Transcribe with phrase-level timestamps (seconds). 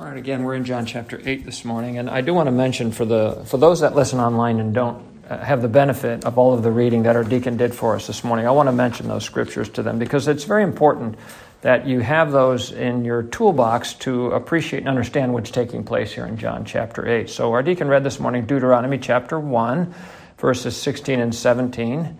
[0.00, 2.52] All right, again, we're in John chapter 8 this morning, and I do want to
[2.52, 6.38] mention for, the, for those that listen online and don't uh, have the benefit of
[6.38, 8.72] all of the reading that our deacon did for us this morning, I want to
[8.72, 11.18] mention those scriptures to them because it's very important
[11.60, 16.24] that you have those in your toolbox to appreciate and understand what's taking place here
[16.24, 17.28] in John chapter 8.
[17.28, 19.94] So, our deacon read this morning Deuteronomy chapter 1,
[20.38, 22.16] verses 16 and 17.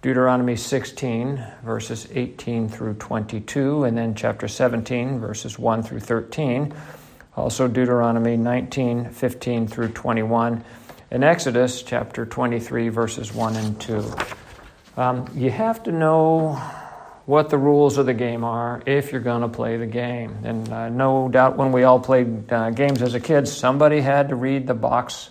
[0.00, 6.72] Deuteronomy 16, verses 18 through 22, and then chapter 17, verses 1 through 13.
[7.38, 10.64] Also, Deuteronomy 19, 15 through 21,
[11.12, 14.12] and Exodus chapter 23, verses 1 and 2.
[14.96, 16.54] Um, you have to know
[17.26, 20.36] what the rules of the game are if you're going to play the game.
[20.42, 24.30] And uh, no doubt when we all played uh, games as a kid, somebody had
[24.30, 25.30] to read the box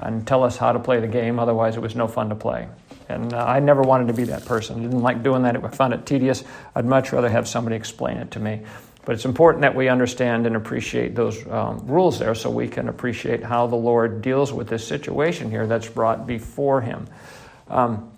[0.00, 2.66] and tell us how to play the game, otherwise, it was no fun to play.
[3.08, 4.80] And uh, I never wanted to be that person.
[4.80, 5.62] I didn't like doing that.
[5.64, 6.42] I found it tedious.
[6.74, 8.62] I'd much rather have somebody explain it to me.
[9.04, 12.88] But it's important that we understand and appreciate those um, rules there so we can
[12.88, 17.06] appreciate how the Lord deals with this situation here that's brought before Him.
[17.68, 18.10] Um,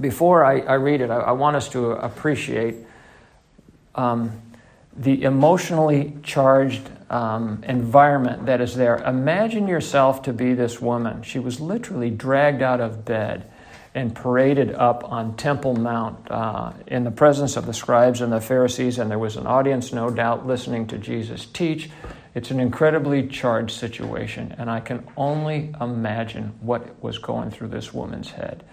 [0.00, 2.76] before I, I, read it, I, I, want us to appreciate
[3.94, 4.40] um,
[4.96, 8.96] the emotionally charged um, environment that is there.
[9.04, 11.22] Imagine yourself to be this woman.
[11.22, 13.51] She was literally dragged out of bed
[13.94, 18.40] and paraded up on Temple Mount uh, in the presence of the scribes and the
[18.40, 21.90] Pharisees, and there was an audience, no doubt, listening to Jesus teach.
[22.34, 27.92] It's an incredibly charged situation, and I can only imagine what was going through this
[27.92, 28.64] woman's head.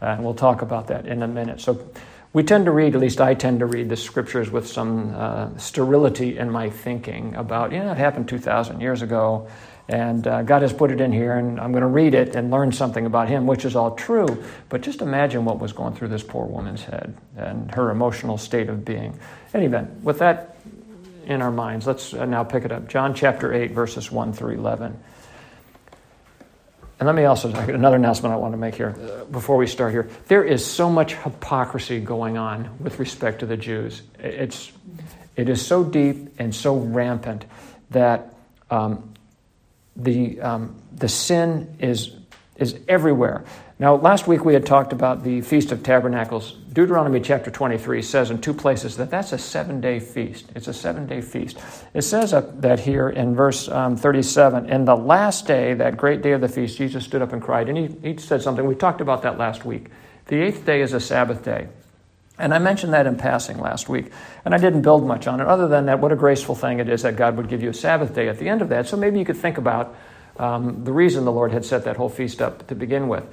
[0.00, 1.60] Uh, and we'll talk about that in a minute.
[1.60, 1.90] So,
[2.32, 5.58] we tend to read, at least I tend to read the scriptures with some uh,
[5.58, 9.48] sterility in my thinking about, you know, it happened 2,000 years ago
[9.92, 12.50] and uh, God has put it in here, and I'm going to read it and
[12.50, 14.42] learn something about Him, which is all true.
[14.70, 18.70] But just imagine what was going through this poor woman's head and her emotional state
[18.70, 19.18] of being.
[19.52, 20.56] Anyway, with that
[21.26, 22.88] in our minds, let's uh, now pick it up.
[22.88, 24.98] John chapter 8, verses 1 through 11.
[26.98, 29.92] And let me also, another announcement I want to make here uh, before we start
[29.92, 30.08] here.
[30.26, 34.00] There is so much hypocrisy going on with respect to the Jews.
[34.18, 34.72] It's,
[35.36, 37.44] it is so deep and so rampant
[37.90, 38.34] that
[38.70, 39.11] um,
[39.96, 42.16] the, um, the sin is,
[42.56, 43.44] is everywhere.
[43.78, 46.52] Now, last week we had talked about the Feast of Tabernacles.
[46.72, 50.46] Deuteronomy chapter 23 says in two places that that's a seven day feast.
[50.54, 51.58] It's a seven day feast.
[51.92, 56.30] It says that here in verse um, 37 In the last day, that great day
[56.30, 57.68] of the feast, Jesus stood up and cried.
[57.68, 58.64] And he, he said something.
[58.64, 59.88] We talked about that last week.
[60.26, 61.66] The eighth day is a Sabbath day.
[62.42, 64.10] And I mentioned that in passing last week,
[64.44, 66.88] and I didn't build much on it, other than that, what a graceful thing it
[66.88, 68.88] is that God would give you a Sabbath day at the end of that.
[68.88, 69.94] So maybe you could think about
[70.38, 73.24] um, the reason the Lord had set that whole feast up to begin with.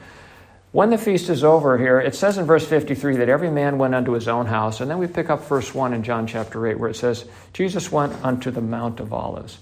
[0.73, 3.95] When the feast is over here, it says in verse 53 that every man went
[3.95, 4.79] unto his own house.
[4.79, 7.91] And then we pick up verse 1 in John chapter 8 where it says, Jesus
[7.91, 9.57] went unto the Mount of Olives.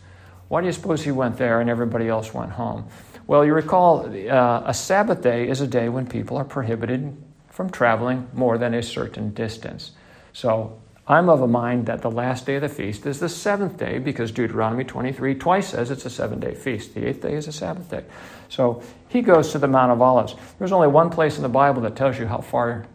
[0.49, 2.89] Why do you suppose he went there and everybody else went home?
[3.27, 7.15] Well, you recall uh, a Sabbath day is a day when people are prohibited
[7.57, 9.89] from traveling more than a certain distance.
[10.31, 13.77] So I'm of a mind that the last day of the feast is the seventh
[13.77, 16.93] day because Deuteronomy 23 twice says it's a seven day feast.
[16.93, 18.03] The eighth day is a Sabbath day.
[18.47, 20.35] So he goes to the Mount of Olives.
[20.59, 22.85] There's only one place in the Bible that tells you how far,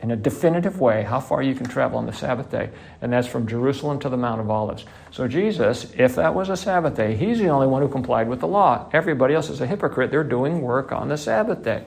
[0.00, 2.70] in a definitive way, how far you can travel on the Sabbath day,
[3.02, 4.86] and that's from Jerusalem to the Mount of Olives.
[5.10, 8.40] So Jesus, if that was a Sabbath day, he's the only one who complied with
[8.40, 8.88] the law.
[8.94, 10.10] Everybody else is a hypocrite.
[10.10, 11.84] They're doing work on the Sabbath day.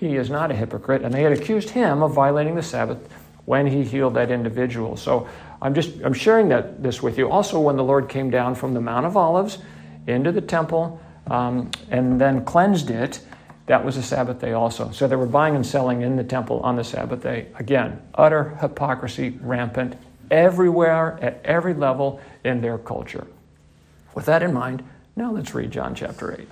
[0.00, 2.98] He is not a hypocrite, and they had accused him of violating the Sabbath
[3.44, 4.96] when he healed that individual.
[4.96, 5.28] So
[5.60, 7.30] I'm just I'm sharing that this with you.
[7.30, 9.58] Also, when the Lord came down from the Mount of Olives
[10.06, 13.20] into the temple um, and then cleansed it,
[13.66, 14.90] that was a Sabbath day also.
[14.90, 17.48] So they were buying and selling in the temple on the Sabbath day.
[17.56, 19.96] Again, utter hypocrisy rampant
[20.30, 23.26] everywhere at every level in their culture.
[24.14, 24.82] With that in mind,
[25.14, 26.48] now let's read John chapter 8.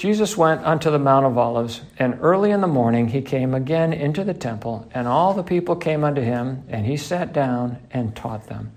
[0.00, 3.92] Jesus went unto the Mount of Olives, and early in the morning he came again
[3.92, 8.16] into the temple, and all the people came unto him, and he sat down and
[8.16, 8.72] taught them.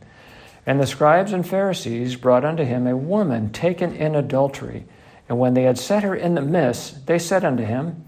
[0.65, 4.83] And the scribes and Pharisees brought unto him a woman taken in adultery.
[5.29, 8.03] And when they had set her in the midst, they said unto him,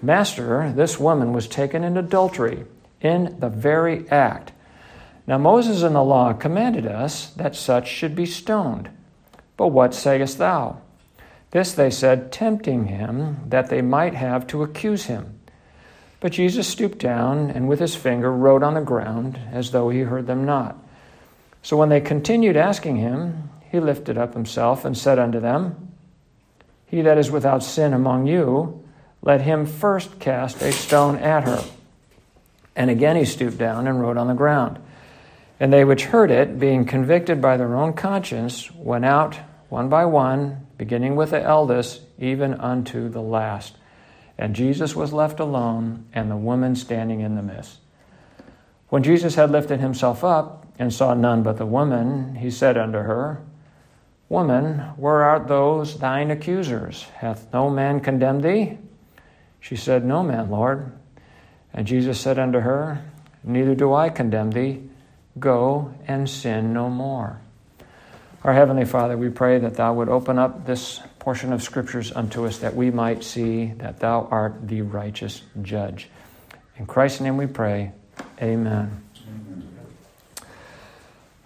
[0.00, 2.66] Master, this woman was taken in adultery,
[3.00, 4.52] in the very act.
[5.26, 8.90] Now Moses in the law commanded us that such should be stoned.
[9.56, 10.78] But what sayest thou?
[11.54, 15.38] This they said, tempting him, that they might have to accuse him.
[16.18, 20.00] But Jesus stooped down and with his finger wrote on the ground, as though he
[20.00, 20.76] heard them not.
[21.62, 25.92] So when they continued asking him, he lifted up himself and said unto them,
[26.86, 28.84] He that is without sin among you,
[29.22, 31.62] let him first cast a stone at her.
[32.74, 34.80] And again he stooped down and wrote on the ground.
[35.60, 39.36] And they which heard it, being convicted by their own conscience, went out
[39.68, 43.76] one by one, beginning with the eldest, even unto the last.
[44.36, 47.78] And Jesus was left alone, and the woman standing in the midst.
[48.88, 52.98] When Jesus had lifted himself up, and saw none but the woman, he said unto
[52.98, 53.40] her,
[54.28, 57.04] Woman, where are those thine accusers?
[57.16, 58.78] Hath no man condemned thee?
[59.60, 60.92] She said, No man, Lord.
[61.72, 63.04] And Jesus said unto her,
[63.44, 64.82] Neither do I condemn thee.
[65.38, 67.40] Go and sin no more.
[68.44, 72.44] Our Heavenly Father, we pray that Thou would open up this portion of Scriptures unto
[72.44, 76.10] us that we might see that Thou art the righteous judge.
[76.76, 77.92] In Christ's name we pray.
[78.42, 79.02] Amen.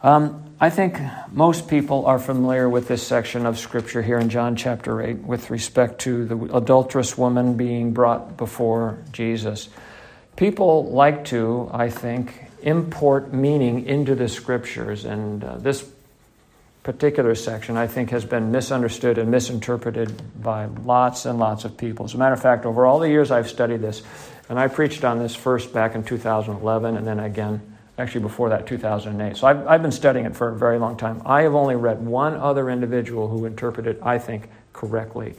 [0.02, 0.98] Um, I think
[1.30, 5.50] most people are familiar with this section of Scripture here in John chapter 8 with
[5.50, 9.68] respect to the adulterous woman being brought before Jesus.
[10.34, 15.88] People like to, I think, import meaning into the Scriptures, and uh, this
[16.88, 22.06] particular section, I think, has been misunderstood and misinterpreted by lots and lots of people.
[22.06, 24.00] As a matter of fact, over all the years I've studied this,
[24.48, 28.66] and I preached on this first back in 2011 and then again, actually before that,
[28.66, 29.36] 2008.
[29.36, 31.20] So I've, I've been studying it for a very long time.
[31.26, 35.34] I have only read one other individual who interpreted, I think, correctly.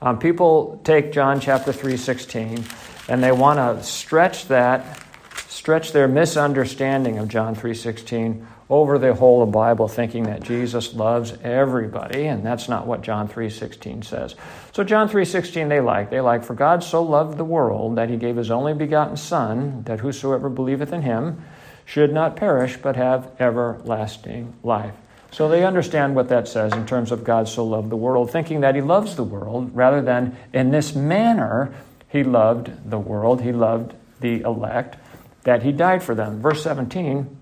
[0.00, 2.64] Um, people take John chapter 3, 16,
[3.10, 5.04] and they want to stretch that,
[5.48, 10.94] stretch their misunderstanding of John 3.16 over the whole of the Bible, thinking that Jesus
[10.94, 14.34] loves everybody, and that's not what John 3.16 says.
[14.72, 16.10] So John 3.16 they like.
[16.10, 19.82] They like, For God so loved the world that he gave his only begotten Son,
[19.84, 21.44] that whosoever believeth in him
[21.84, 24.94] should not perish, but have everlasting life.
[25.30, 28.60] So they understand what that says in terms of God so loved the world, thinking
[28.60, 31.74] that he loves the world, rather than in this manner
[32.08, 34.96] he loved the world, he loved the elect,
[35.42, 36.40] that he died for them.
[36.40, 37.36] Verse 17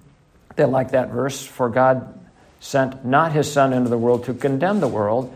[0.56, 2.18] they like that verse, for God
[2.60, 5.34] sent not his Son into the world to condemn the world,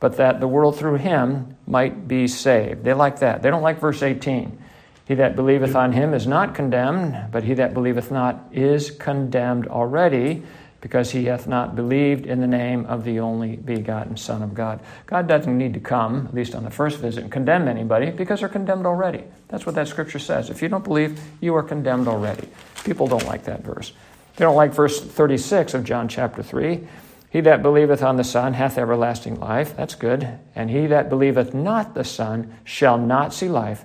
[0.00, 2.84] but that the world through him might be saved.
[2.84, 3.42] They like that.
[3.42, 4.58] They don't like verse 18.
[5.06, 9.68] He that believeth on him is not condemned, but he that believeth not is condemned
[9.68, 10.42] already,
[10.80, 14.80] because he hath not believed in the name of the only begotten Son of God.
[15.06, 18.40] God doesn't need to come, at least on the first visit, and condemn anybody, because
[18.40, 19.24] they're condemned already.
[19.48, 20.50] That's what that scripture says.
[20.50, 22.48] If you don't believe, you are condemned already.
[22.84, 23.92] People don't like that verse.
[24.36, 26.86] They don't like verse 36 of John chapter 3.
[27.30, 29.76] He that believeth on the Son hath everlasting life.
[29.76, 30.38] That's good.
[30.54, 33.84] And he that believeth not the Son shall not see life,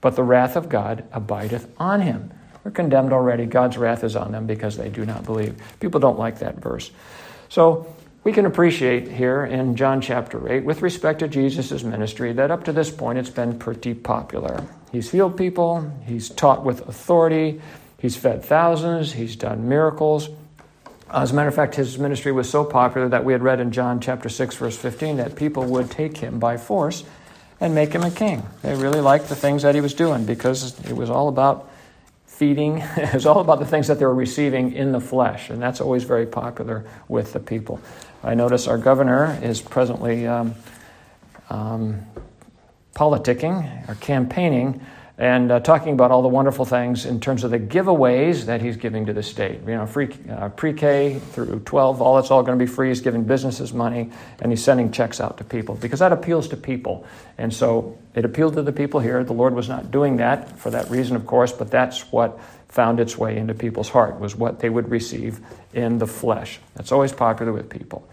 [0.00, 2.32] but the wrath of God abideth on him.
[2.62, 3.46] They're condemned already.
[3.46, 5.60] God's wrath is on them because they do not believe.
[5.80, 6.90] People don't like that verse.
[7.48, 7.94] So
[8.24, 12.64] we can appreciate here in John chapter 8, with respect to Jesus' ministry, that up
[12.64, 14.64] to this point it's been pretty popular.
[14.92, 17.60] He's healed people, he's taught with authority,
[18.02, 20.28] He's fed thousands, he's done miracles.
[21.08, 23.70] As a matter of fact, his ministry was so popular that we had read in
[23.70, 27.04] John chapter 6, verse 15, that people would take him by force
[27.60, 28.42] and make him a king.
[28.62, 31.70] They really liked the things that he was doing because it was all about
[32.26, 35.62] feeding, it was all about the things that they were receiving in the flesh, and
[35.62, 37.80] that's always very popular with the people.
[38.24, 40.56] I notice our governor is presently um,
[41.50, 42.00] um,
[42.96, 44.84] politicking or campaigning
[45.22, 48.76] and uh, talking about all the wonderful things in terms of the giveaways that he's
[48.76, 49.60] giving to the state.
[49.60, 52.88] You know, free uh, pre-K through 12, all that's all going to be free.
[52.88, 54.10] He's giving businesses money,
[54.40, 57.06] and he's sending checks out to people because that appeals to people.
[57.38, 59.22] And so it appealed to the people here.
[59.22, 62.98] The Lord was not doing that for that reason, of course, but that's what found
[62.98, 65.38] its way into people's heart was what they would receive
[65.72, 66.58] in the flesh.
[66.74, 68.08] That's always popular with people.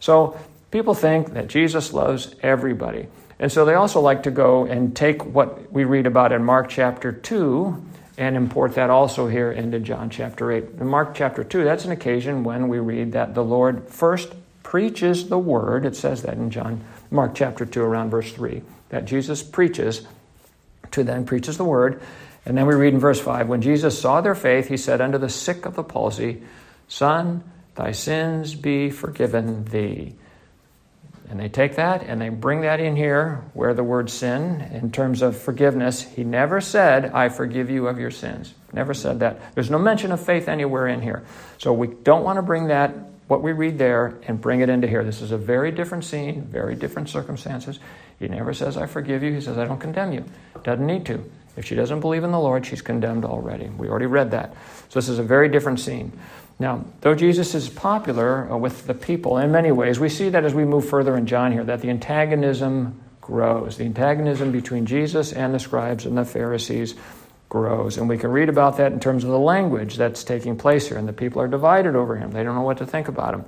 [0.00, 0.38] So
[0.70, 3.06] people think that Jesus loves everybody.
[3.42, 6.68] And so they also like to go and take what we read about in Mark
[6.68, 10.64] chapter 2 and import that also here into John chapter 8.
[10.78, 14.32] In Mark chapter 2, that's an occasion when we read that the Lord first
[14.62, 15.84] preaches the word.
[15.84, 20.06] It says that in John Mark chapter 2 around verse 3 that Jesus preaches
[20.92, 22.00] to then preaches the word.
[22.46, 25.18] And then we read in verse 5 when Jesus saw their faith, he said unto
[25.18, 26.44] the sick of the palsy,
[26.86, 27.42] Son,
[27.74, 30.14] thy sins be forgiven thee.
[31.32, 34.92] And they take that and they bring that in here where the word sin, in
[34.92, 38.52] terms of forgiveness, he never said, I forgive you of your sins.
[38.74, 39.54] Never said that.
[39.54, 41.24] There's no mention of faith anywhere in here.
[41.56, 42.90] So we don't want to bring that,
[43.28, 45.04] what we read there, and bring it into here.
[45.04, 47.80] This is a very different scene, very different circumstances.
[48.18, 49.32] He never says, I forgive you.
[49.32, 50.26] He says, I don't condemn you.
[50.64, 51.24] Doesn't need to.
[51.56, 53.70] If she doesn't believe in the Lord, she's condemned already.
[53.70, 54.54] We already read that.
[54.90, 56.12] So this is a very different scene.
[56.62, 60.44] Now, though Jesus is popular uh, with the people in many ways, we see that
[60.44, 63.78] as we move further in John here, that the antagonism grows.
[63.78, 66.94] The antagonism between Jesus and the scribes and the Pharisees
[67.48, 67.98] grows.
[67.98, 70.98] And we can read about that in terms of the language that's taking place here.
[70.98, 73.44] And the people are divided over him, they don't know what to think about him.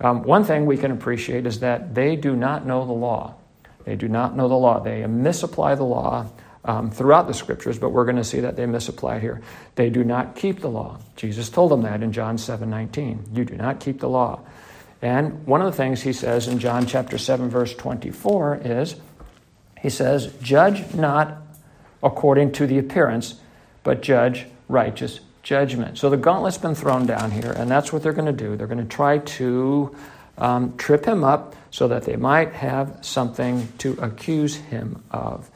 [0.00, 3.34] Um, one thing we can appreciate is that they do not know the law.
[3.84, 4.78] They do not know the law.
[4.78, 6.30] They misapply the law
[6.64, 9.40] um, throughout the scriptures, but we're going to see that they misapply here.
[9.74, 10.98] They do not keep the law.
[11.16, 13.30] Jesus told them that in John 7 19.
[13.32, 14.40] You do not keep the law.
[15.00, 18.96] And one of the things he says in John chapter 7, verse 24 is,
[19.80, 21.42] he says, Judge not
[22.02, 23.34] according to the appearance,
[23.82, 25.98] but judge righteous judgment.
[25.98, 28.56] So the gauntlet's been thrown down here, and that's what they're going to do.
[28.56, 29.94] They're going to try to
[30.38, 35.50] um, trip him up so that they might have something to accuse him of.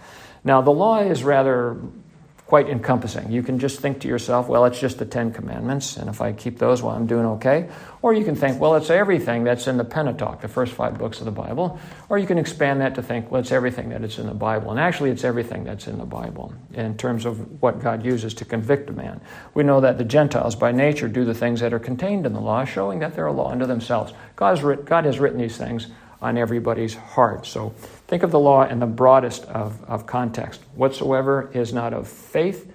[0.46, 1.76] Now, the law is rather
[2.46, 3.32] quite encompassing.
[3.32, 6.32] You can just think to yourself, well, it's just the Ten Commandments, and if I
[6.32, 7.68] keep those, well, I'm doing okay.
[8.02, 11.18] Or you can think, well, it's everything that's in the Pentateuch, the first five books
[11.18, 11.80] of the Bible.
[12.08, 14.70] Or you can expand that to think, well, it's everything that is in the Bible.
[14.70, 18.44] And actually, it's everything that's in the Bible in terms of what God uses to
[18.44, 19.20] convict a man.
[19.54, 22.40] We know that the Gentiles, by nature, do the things that are contained in the
[22.40, 24.12] law, showing that they're a law unto themselves.
[24.36, 25.88] God has, writ- God has written these things
[26.26, 27.46] on everybody's heart.
[27.46, 27.70] So
[28.08, 30.60] think of the law in the broadest of, of context.
[30.74, 32.72] Whatsoever is not of faith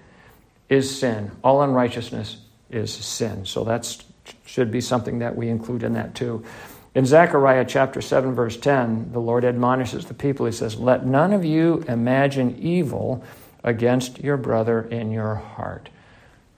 [0.70, 1.32] is sin.
[1.44, 2.38] All unrighteousness
[2.70, 3.46] is sin.
[3.46, 4.04] So that
[4.46, 6.46] should be something that we include in that too.
[6.96, 10.46] In Zechariah chapter 7, verse 10, the Lord admonishes the people.
[10.46, 13.24] He says, Let none of you imagine evil
[13.66, 15.90] against your brother in your heart.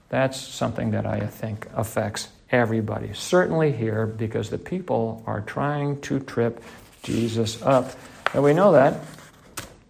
[0.10, 3.14] That's something that I think affects everybody.
[3.14, 6.64] Certainly here, because the people are trying to trip
[7.04, 7.92] Jesus up.
[8.34, 9.02] And we know that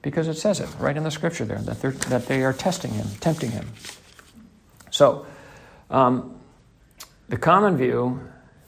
[0.02, 3.08] because it says it right in the scripture there that, that they are testing him,
[3.20, 3.68] tempting him.
[4.92, 5.26] So,
[5.90, 6.40] um,
[7.30, 8.20] the common view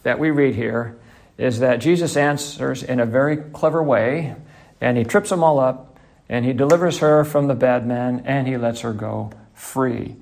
[0.03, 0.97] that we read here
[1.37, 4.35] is that Jesus answers in a very clever way,
[4.79, 5.97] and he trips them all up,
[6.29, 10.15] and he delivers her from the bad man, and he lets her go free.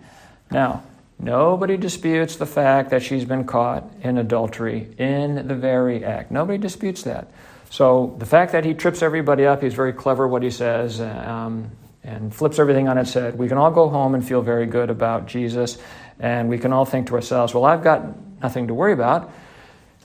[0.50, 0.84] Now,
[1.24, 6.32] Nobody disputes the fact that she's been caught in adultery in the very act.
[6.32, 7.32] Nobody disputes that.
[7.74, 11.72] So the fact that he trips everybody up, he's very clever what he says, um,
[12.04, 13.36] and flips everything on its head.
[13.36, 15.80] We can all go home and feel very good about Jesus,
[16.20, 18.04] and we can all think to ourselves, well, I've got
[18.44, 19.34] nothing to worry about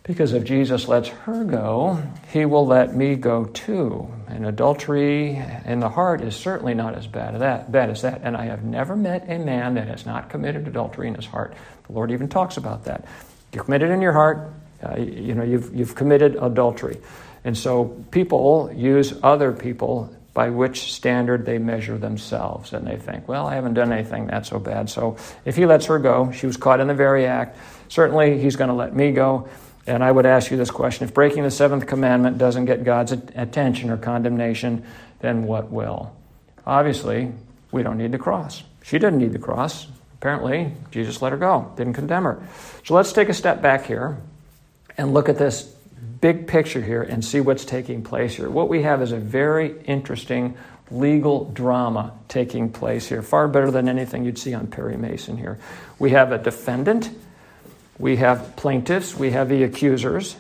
[0.03, 4.11] because if Jesus lets her go, he will let me go too.
[4.29, 7.71] And adultery in the heart is certainly not as bad as that.
[7.71, 8.23] Bad as that.
[8.25, 11.53] And I have never met a man that has not committed adultery in his heart.
[11.87, 13.05] The Lord even talks about that.
[13.53, 14.55] You're committed in your heart.
[14.83, 16.99] Uh, you know, you've, you've committed adultery.
[17.49, 22.75] And so people use other people by which standard they measure themselves.
[22.75, 24.91] And they think, well, I haven't done anything that's so bad.
[24.91, 27.57] So if he lets her go, she was caught in the very act,
[27.89, 29.49] certainly he's going to let me go.
[29.87, 33.13] And I would ask you this question if breaking the seventh commandment doesn't get God's
[33.13, 34.85] attention or condemnation,
[35.21, 36.15] then what will?
[36.67, 37.33] Obviously,
[37.73, 38.63] we don't need the cross.
[38.83, 39.87] She didn't need the cross.
[40.21, 42.47] Apparently, Jesus let her go, didn't condemn her.
[42.85, 44.19] So let's take a step back here
[44.99, 45.75] and look at this
[46.21, 48.51] big picture here and see what's taking place here.
[48.51, 50.57] What we have is a very interesting
[50.91, 55.59] legal drama taking place here, far better than anything you'd see on Perry Mason here.
[55.99, 57.11] We have a defendant
[57.99, 60.37] we have plaintiffs, we have the accusers,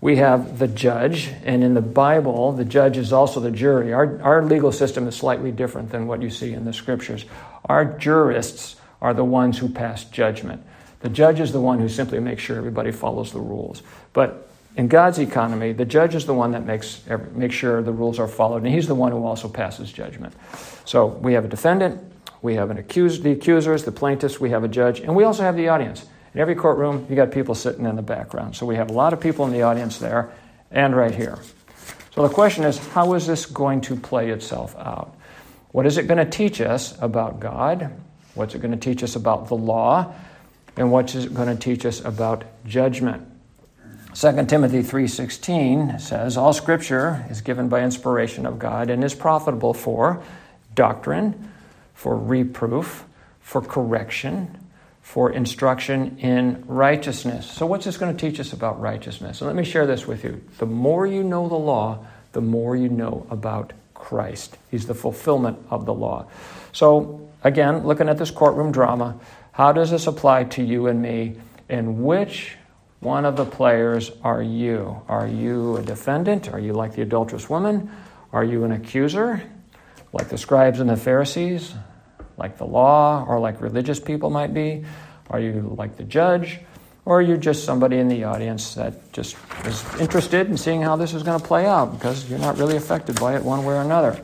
[0.00, 3.92] we have the judge, and in the Bible, the judge is also the jury.
[3.92, 7.24] Our, our legal system is slightly different than what you see in the scriptures.
[7.66, 10.64] Our jurists are the ones who pass judgment.
[11.00, 13.82] The judge is the one who simply makes sure everybody follows the rules.
[14.12, 17.02] But in God's economy, the judge is the one that makes,
[17.32, 20.34] makes sure the rules are followed, and he's the one who also passes judgment.
[20.84, 22.00] So we have a defendant,
[22.40, 25.42] we have an accused, the accusers, the plaintiffs, we have a judge, and we also
[25.42, 26.06] have the audience.
[26.34, 28.56] In every courtroom, you got people sitting in the background.
[28.56, 30.32] So we have a lot of people in the audience there
[30.70, 31.38] and right here.
[32.14, 35.14] So the question is how is this going to play itself out?
[35.72, 37.92] What is it going to teach us about God?
[38.34, 40.14] What's it going to teach us about the law?
[40.76, 43.26] And what's it going to teach us about judgment?
[44.14, 49.72] 2 Timothy 3:16 says all scripture is given by inspiration of God and is profitable
[49.72, 50.22] for
[50.74, 51.50] doctrine,
[51.94, 53.06] for reproof,
[53.40, 54.58] for correction,
[55.00, 57.50] for instruction in righteousness.
[57.50, 59.40] So, what's this going to teach us about righteousness?
[59.40, 60.42] And let me share this with you.
[60.58, 64.58] The more you know the law, the more you know about Christ.
[64.70, 66.26] He's the fulfillment of the law.
[66.72, 69.18] So, again, looking at this courtroom drama,
[69.52, 71.36] how does this apply to you and me?
[71.70, 72.56] And which
[73.02, 75.02] one of the players are you?
[75.08, 76.48] Are you a defendant?
[76.52, 77.90] Are you like the adulterous woman?
[78.32, 79.42] Are you an accuser,
[80.12, 81.74] like the scribes and the Pharisees?
[82.36, 84.84] like the law or like religious people might be?
[85.30, 86.60] Are you like the judge?
[87.04, 90.96] Or are you just somebody in the audience that just is interested in seeing how
[90.96, 93.74] this is going to play out because you're not really affected by it one way
[93.74, 94.22] or another?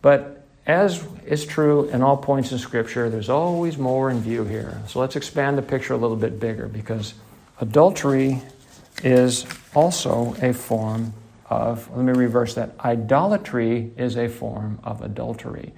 [0.00, 4.80] But as is true in all points in Scripture, there's always more in view here.
[4.86, 7.14] So let's expand the picture a little bit bigger because
[7.60, 8.42] adultery
[9.04, 11.12] is also a form
[11.48, 15.72] of, let me reverse that, idolatry is a form of adultery.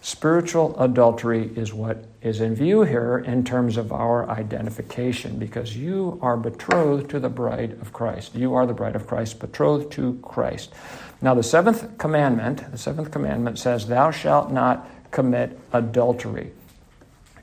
[0.00, 6.18] Spiritual adultery is what is in view here in terms of our identification because you
[6.22, 8.34] are betrothed to the bride of Christ.
[8.34, 10.72] You are the bride of Christ, betrothed to Christ.
[11.20, 16.52] Now, the seventh commandment, the seventh commandment says, Thou shalt not commit adultery.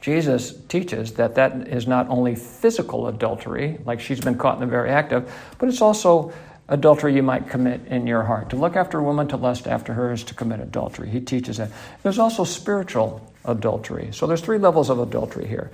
[0.05, 4.67] Jesus teaches that that is not only physical adultery, like she's been caught in the
[4.67, 6.31] very act of, but it's also
[6.69, 8.51] adultery you might commit in your heart.
[8.51, 11.09] To look after a woman, to lust after her, is to commit adultery.
[11.09, 11.71] He teaches that.
[12.03, 14.09] There's also spiritual adultery.
[14.11, 15.71] So there's three levels of adultery here.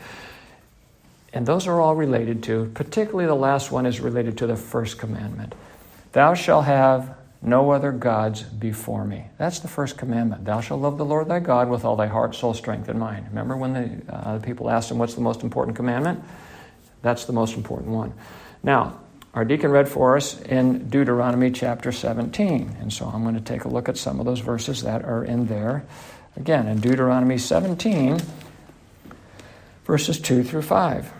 [1.34, 4.98] And those are all related to, particularly the last one is related to the first
[4.98, 5.56] commandment.
[6.14, 9.26] Thou shalt have no other gods before me.
[9.38, 10.46] That's the first commandment.
[10.46, 13.28] Thou shalt love the Lord thy God with all thy heart, soul, strength, and mind.
[13.30, 16.24] Remember when the uh, people asked him, What's the most important commandment?
[17.02, 18.14] That's the most important one.
[18.62, 19.00] Now,
[19.34, 22.78] our deacon read for us in Deuteronomy chapter 17.
[22.80, 25.24] And so I'm going to take a look at some of those verses that are
[25.24, 25.86] in there.
[26.36, 28.20] Again, in Deuteronomy 17,
[29.86, 31.12] verses 2 through 5.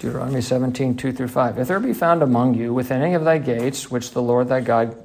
[0.00, 1.58] Deuteronomy 17, 2 through 5.
[1.58, 4.62] If there be found among you within any of thy gates, which the Lord thy
[4.62, 4.96] God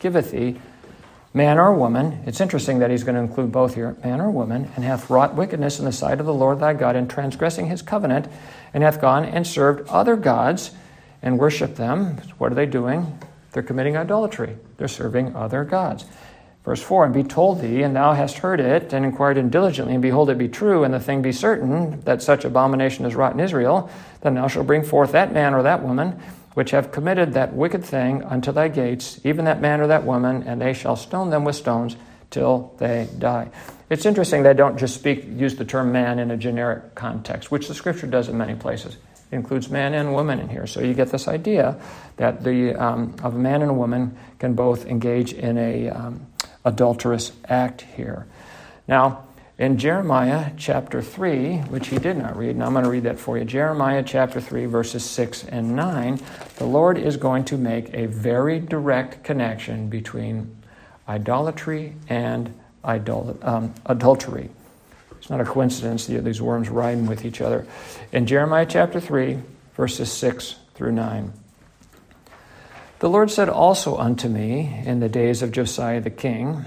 [0.00, 0.56] giveth thee,
[1.32, 4.68] man or woman, it's interesting that he's going to include both here, man or woman,
[4.74, 7.82] and hath wrought wickedness in the sight of the Lord thy God in transgressing his
[7.82, 8.26] covenant,
[8.74, 10.72] and hath gone and served other gods
[11.22, 12.16] and worshipped them.
[12.38, 13.20] What are they doing?
[13.52, 14.56] They're committing idolatry.
[14.76, 16.04] They're serving other gods.
[16.64, 19.94] Verse 4 And be told thee, and thou hast heard it, and inquired in diligently,
[19.94, 23.34] and behold, it be true, and the thing be certain, that such abomination is wrought
[23.34, 23.90] in Israel,
[24.20, 26.20] then thou shalt bring forth that man or that woman
[26.54, 30.42] which have committed that wicked thing unto thy gates, even that man or that woman,
[30.42, 31.96] and they shall stone them with stones
[32.30, 33.50] till they die.
[33.90, 37.68] It's interesting they don't just speak use the term man in a generic context, which
[37.68, 38.96] the scripture does in many places.
[39.30, 40.66] It includes man and woman in here.
[40.66, 41.80] So you get this idea
[42.16, 46.26] that the um, of a man and a woman can both engage in a um,
[46.64, 48.26] adulterous act here.
[48.86, 49.24] Now,
[49.58, 53.18] in Jeremiah chapter 3, which he did not read, and I'm going to read that
[53.18, 53.44] for you.
[53.44, 56.20] Jeremiah chapter 3, verses 6 and 9,
[56.56, 60.56] the Lord is going to make a very direct connection between
[61.08, 64.50] idolatry and idol- um, adultery.
[65.18, 67.66] It's not a coincidence, that these worms riding with each other.
[68.10, 69.38] In Jeremiah chapter 3,
[69.76, 71.32] verses 6 through 9.
[73.02, 76.64] The Lord said also unto me in the days of Josiah the king,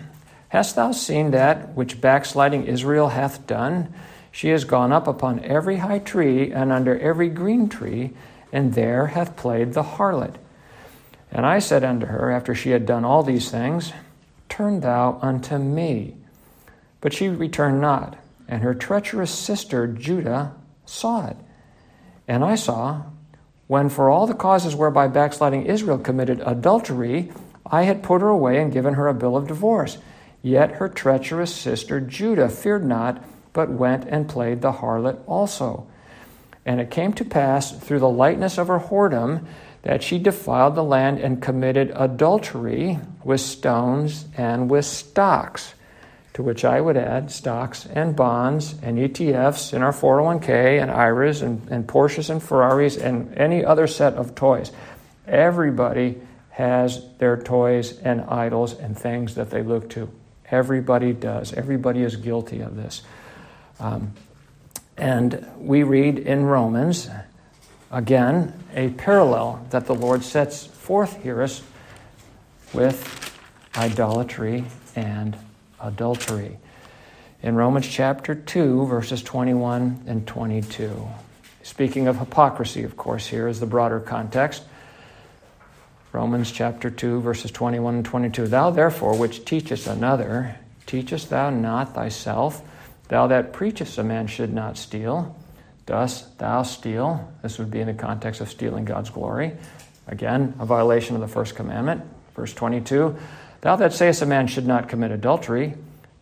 [0.50, 3.94] Hast thou seen that which backsliding Israel hath done?
[4.34, 8.12] She has gone up upon every high tree and under every green tree,
[8.52, 10.36] and there hath played the harlot.
[11.32, 13.94] And I said unto her, after she had done all these things,
[14.50, 16.18] Turn thou unto me.
[17.00, 20.54] But she returned not, and her treacherous sister Judah
[20.86, 21.38] saw it.
[22.28, 23.04] And I saw,
[23.68, 27.32] when for all the causes whereby backsliding Israel committed adultery,
[27.66, 29.98] I had put her away and given her a bill of divorce.
[30.42, 33.24] Yet her treacherous sister Judah feared not,
[33.54, 35.88] but went and played the harlot also.
[36.66, 39.46] And it came to pass through the lightness of her whoredom
[39.82, 45.76] that she defiled the land and committed adultery with stones and with stocks,
[46.36, 51.42] to which I would add stocks and bonds and ETFs in our 401k and IRAs
[51.42, 54.74] and, and Porsches and Ferraris and any other set of toys.
[55.26, 56.20] Everybody
[56.50, 60.12] has their toys and idols and things that they look to.
[60.52, 61.54] Everybody does.
[61.54, 63.02] Everybody is guilty of this.
[63.80, 64.12] Um,
[64.98, 67.10] and we read in Romans,
[67.92, 71.48] again, a parallel that the Lord sets forth here
[72.74, 73.34] with
[73.78, 74.66] idolatry
[74.98, 75.38] and
[75.86, 76.58] adultery.
[77.42, 81.08] In Romans chapter 2, verses 21 and 22.
[81.64, 84.64] Speaking of hypocrisy, of course, here is the broader context.
[86.12, 88.48] Romans chapter 2, verses 21 and 22.
[88.48, 92.62] Thou therefore, which teachest another, teachest thou not thyself?
[93.10, 95.36] Thou that preachest a man should not steal,
[95.86, 97.32] dost thou steal?
[97.44, 99.54] This would be in the context of stealing God's glory.
[100.08, 102.02] Again, a violation of the first commandment.
[102.36, 103.16] Verse 22
[103.66, 105.74] Thou that sayest a man should not commit adultery,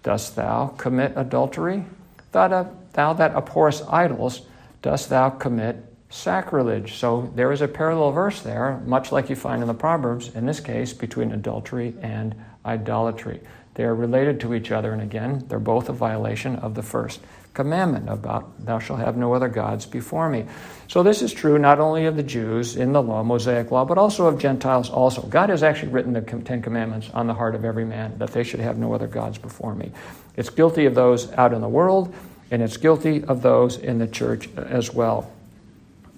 [0.01, 1.83] dost thou commit adultery?
[2.31, 4.43] Thou that, thou that abhorrest idols,
[4.81, 5.75] dost thou commit
[6.09, 6.93] sacrilege.
[6.93, 10.45] So there is a parallel verse there, much like you find in the Proverbs, in
[10.45, 12.33] this case, between adultery and
[12.65, 13.41] idolatry.
[13.75, 17.19] They are related to each other, and again, they're both a violation of the first
[17.53, 20.45] commandment about thou shalt have no other gods before me.
[20.87, 23.97] So this is true not only of the Jews in the law, Mosaic law, but
[23.97, 25.21] also of Gentiles also.
[25.23, 28.43] God has actually written the Ten Commandments on the heart of every man that they
[28.43, 29.91] should have no other gods before me.
[30.35, 32.13] It's guilty of those out in the world,
[32.49, 35.31] and it's guilty of those in the church uh, as well.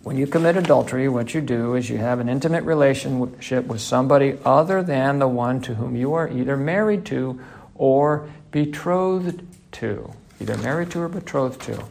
[0.05, 4.37] When you commit adultery, what you do is you have an intimate relationship with somebody
[4.45, 7.41] other than the one to whom you are either married to
[7.73, 9.41] or betrothed
[9.71, 11.83] to either married to or betrothed to.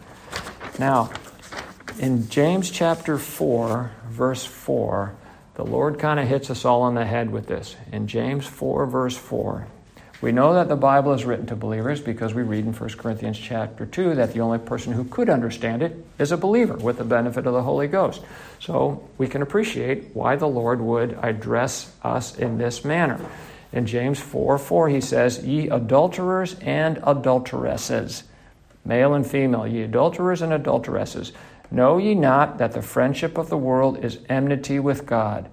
[0.79, 1.11] Now,
[1.99, 5.17] in James chapter 4, verse 4,
[5.57, 7.75] the Lord kind of hits us all on the head with this.
[7.91, 9.67] In James 4, verse 4,
[10.25, 13.39] we know that the Bible is written to believers because we read in 1 Corinthians
[13.39, 17.05] chapter 2 that the only person who could understand it is a believer with the
[17.05, 18.23] benefit of the Holy Ghost.
[18.59, 23.21] So we can appreciate why the Lord would address us in this manner.
[23.71, 28.25] In James 4 4, he says, Ye adulterers and adulteresses
[28.83, 31.33] male and female, ye adulterers and adulteresses,
[31.71, 35.51] know ye not that the friendship of the world is enmity with God?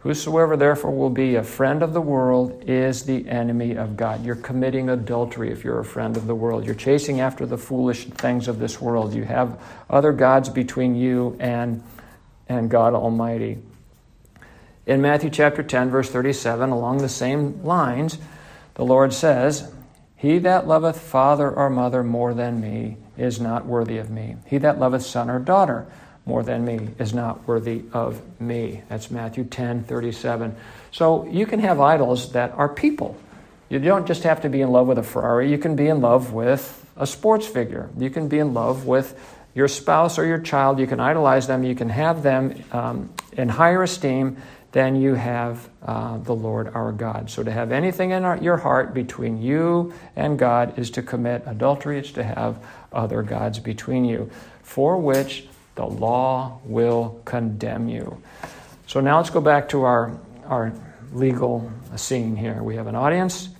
[0.00, 4.24] Whosoever therefore will be a friend of the world is the enemy of God.
[4.24, 6.64] You're committing adultery if you're a friend of the world.
[6.64, 9.12] You're chasing after the foolish things of this world.
[9.12, 11.82] You have other gods between you and,
[12.48, 13.58] and God Almighty.
[14.86, 18.18] In Matthew chapter 10, verse 37, along the same lines,
[18.74, 19.72] the Lord says,
[20.14, 24.36] he that loveth father or mother more than me is not worthy of me.
[24.46, 25.86] He that loveth son or daughter
[26.28, 28.82] more than me is not worthy of me.
[28.90, 30.54] That's Matthew 10 37.
[30.92, 33.16] So you can have idols that are people.
[33.70, 36.02] You don't just have to be in love with a Ferrari, you can be in
[36.02, 37.88] love with a sports figure.
[37.96, 39.18] You can be in love with
[39.54, 40.78] your spouse or your child.
[40.78, 44.36] You can idolize them, you can have them um, in higher esteem
[44.72, 47.30] than you have uh, the Lord our God.
[47.30, 51.42] So to have anything in our, your heart between you and God is to commit
[51.46, 52.62] adultery, it's to have
[52.92, 54.30] other gods between you,
[54.62, 55.46] for which
[55.78, 58.20] the law will condemn you.
[58.88, 60.72] So now let's go back to our, our
[61.12, 62.64] legal scene here.
[62.64, 63.50] We have an audience.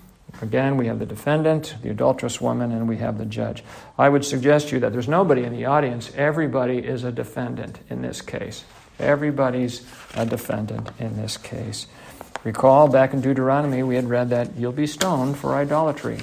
[0.43, 3.63] Again, we have the defendant, the adulterous woman, and we have the judge.
[3.97, 6.11] I would suggest to you that there's nobody in the audience.
[6.17, 8.65] Everybody is a defendant in this case.
[8.99, 11.87] Everybody's a defendant in this case.
[12.43, 16.19] Recall back in Deuteronomy, we had read that you'll be stoned for idolatry.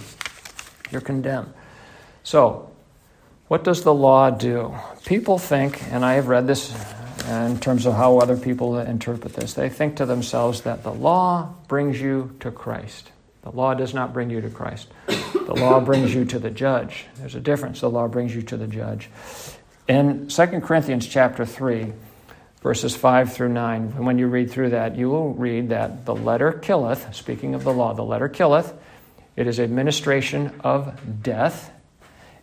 [0.91, 1.53] You're condemned.
[2.23, 2.74] So,
[3.47, 4.73] what does the law do?
[5.05, 6.73] People think, and I have read this
[7.27, 11.53] in terms of how other people interpret this, they think to themselves that the law
[11.67, 13.11] brings you to Christ.
[13.41, 14.87] The law does not bring you to Christ.
[15.07, 17.05] The law brings you to the judge.
[17.17, 17.81] There's a difference.
[17.81, 19.09] The law brings you to the judge.
[19.87, 21.93] In 2 Corinthians chapter 3,
[22.63, 23.93] verses 5 through 9.
[23.95, 27.63] And when you read through that, you will read that the letter killeth, speaking of
[27.63, 28.73] the law, the letter killeth.
[29.35, 31.71] It is a ministration of death.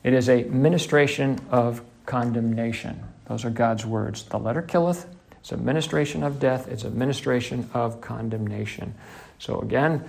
[0.04, 3.02] It is a ministration of condemnation.
[3.28, 4.24] Those are God's words.
[4.24, 5.06] The letter killeth.
[5.40, 6.68] It's a ministration of death.
[6.68, 8.94] It's a ministration of condemnation.
[9.38, 10.04] So again,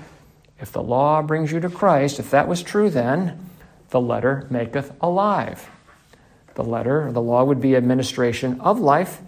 [0.60, 3.50] if the law brings you to Christ, if that was true then,
[3.90, 5.70] the letter maketh alive.
[6.56, 9.22] The letter, the law would be administration of life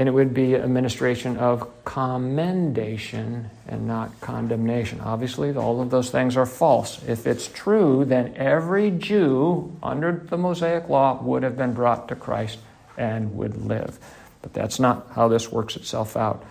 [0.00, 4.98] and it would be administration of commendation and not condemnation.
[4.98, 7.06] Obviously, all of those things are false.
[7.06, 12.16] If it's true, then every Jew under the Mosaic law would have been brought to
[12.16, 12.60] Christ
[12.96, 13.98] and would live.
[14.40, 16.46] But that's not how this works itself out.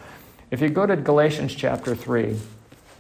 [0.52, 2.38] If you go to Galatians chapter 3,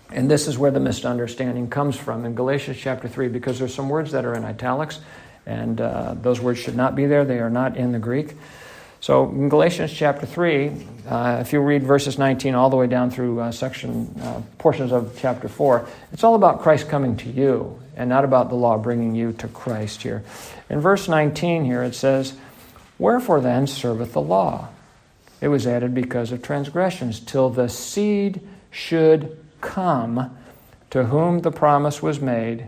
[0.09, 3.87] and this is where the misunderstanding comes from in Galatians chapter 3, because there's some
[3.87, 4.99] words that are in italics,
[5.45, 7.23] and uh, those words should not be there.
[7.23, 8.33] They are not in the Greek.
[9.01, 10.71] So in Galatians chapter 3,
[11.07, 14.91] uh, if you read verses 19 all the way down through uh, section uh, portions
[14.91, 18.77] of chapter 4, it's all about Christ coming to you and not about the law
[18.77, 20.23] bringing you to Christ here.
[20.69, 22.33] In verse 19 here it says,
[22.97, 24.67] Wherefore then serveth the law?
[25.39, 30.35] It was added because of transgressions, till the seed should come
[30.89, 32.67] to whom the promise was made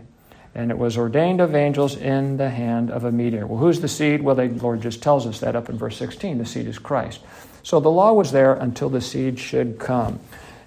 [0.54, 3.46] and it was ordained of angels in the hand of a mediator.
[3.46, 4.22] Well, who's the seed?
[4.22, 6.38] Well, the Lord just tells us that up in verse 16.
[6.38, 7.20] The seed is Christ.
[7.62, 10.20] So the law was there until the seed should come.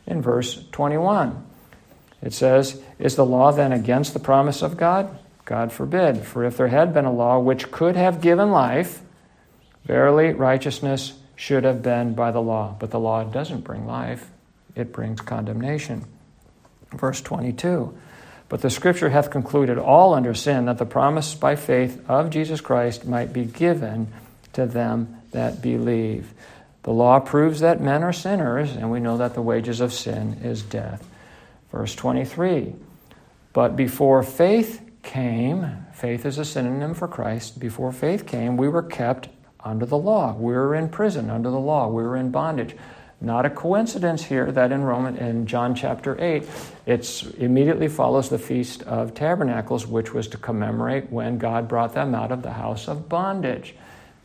[0.07, 1.45] In verse 21,
[2.21, 5.19] it says, Is the law then against the promise of God?
[5.45, 6.25] God forbid.
[6.25, 9.01] For if there had been a law which could have given life,
[9.85, 12.75] verily righteousness should have been by the law.
[12.79, 14.31] But the law doesn't bring life,
[14.75, 16.05] it brings condemnation.
[16.91, 17.95] Verse 22
[18.47, 22.61] but the Scripture hath concluded all under sin, that the promise by faith of Jesus
[22.61, 24.11] Christ might be given
[24.53, 26.33] to them that believe.
[26.83, 30.39] The law proves that men are sinners, and we know that the wages of sin
[30.43, 31.07] is death.
[31.71, 32.75] Verse 23
[33.53, 37.59] But before faith came, faith is a synonym for Christ.
[37.59, 39.29] Before faith came, we were kept
[39.59, 40.35] under the law.
[40.35, 41.87] We were in prison under the law.
[41.87, 42.75] We were in bondage.
[43.21, 46.47] Not a coincidence here that in Roman in John chapter 8,
[46.85, 52.13] it immediately follows the Feast of Tabernacles, which was to commemorate when God brought them
[52.13, 53.75] out of the house of bondage.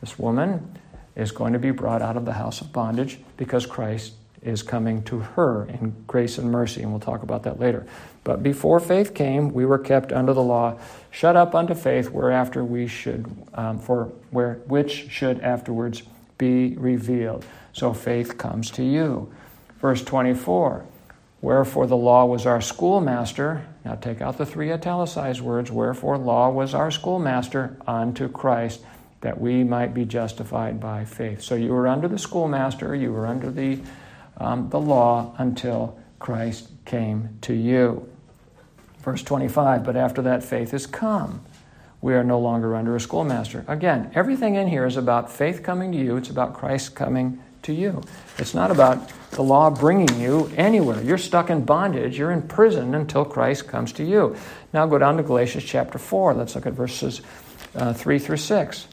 [0.00, 0.76] This woman
[1.14, 5.02] is going to be brought out of the house of bondage because Christ is coming
[5.04, 7.86] to her in grace and mercy, and we'll talk about that later.
[8.24, 10.78] But before faith came, we were kept under the law,
[11.10, 16.02] shut up unto faith, whereafter we should, um, for where which should afterwards
[16.38, 17.44] be revealed.
[17.72, 19.32] So faith comes to you.
[19.80, 20.84] Verse 24.
[21.40, 23.66] Wherefore the law was our schoolmaster.
[23.84, 25.70] Now take out the three italicized words.
[25.70, 28.80] Wherefore law was our schoolmaster unto Christ,
[29.22, 31.42] that we might be justified by faith.
[31.42, 33.80] So you were under the schoolmaster, you were under the,
[34.36, 38.06] um, the law until Christ came to you.
[38.98, 41.42] Verse 25, but after that faith is come,
[42.02, 43.64] we are no longer under a schoolmaster.
[43.66, 47.72] Again, everything in here is about faith coming to you, it's about Christ coming to
[47.72, 48.02] you.
[48.38, 51.02] It's not about the law bringing you anywhere.
[51.02, 54.36] You're stuck in bondage, you're in prison until Christ comes to you.
[54.72, 56.34] Now go down to Galatians chapter 4.
[56.34, 57.22] Let's look at verses
[57.74, 58.88] uh, 3 through 6.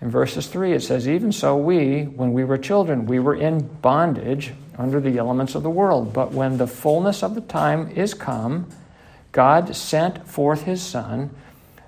[0.00, 3.66] In verses 3, it says, Even so, we, when we were children, we were in
[3.80, 6.12] bondage under the elements of the world.
[6.12, 8.66] But when the fullness of the time is come,
[9.32, 11.30] God sent forth his Son,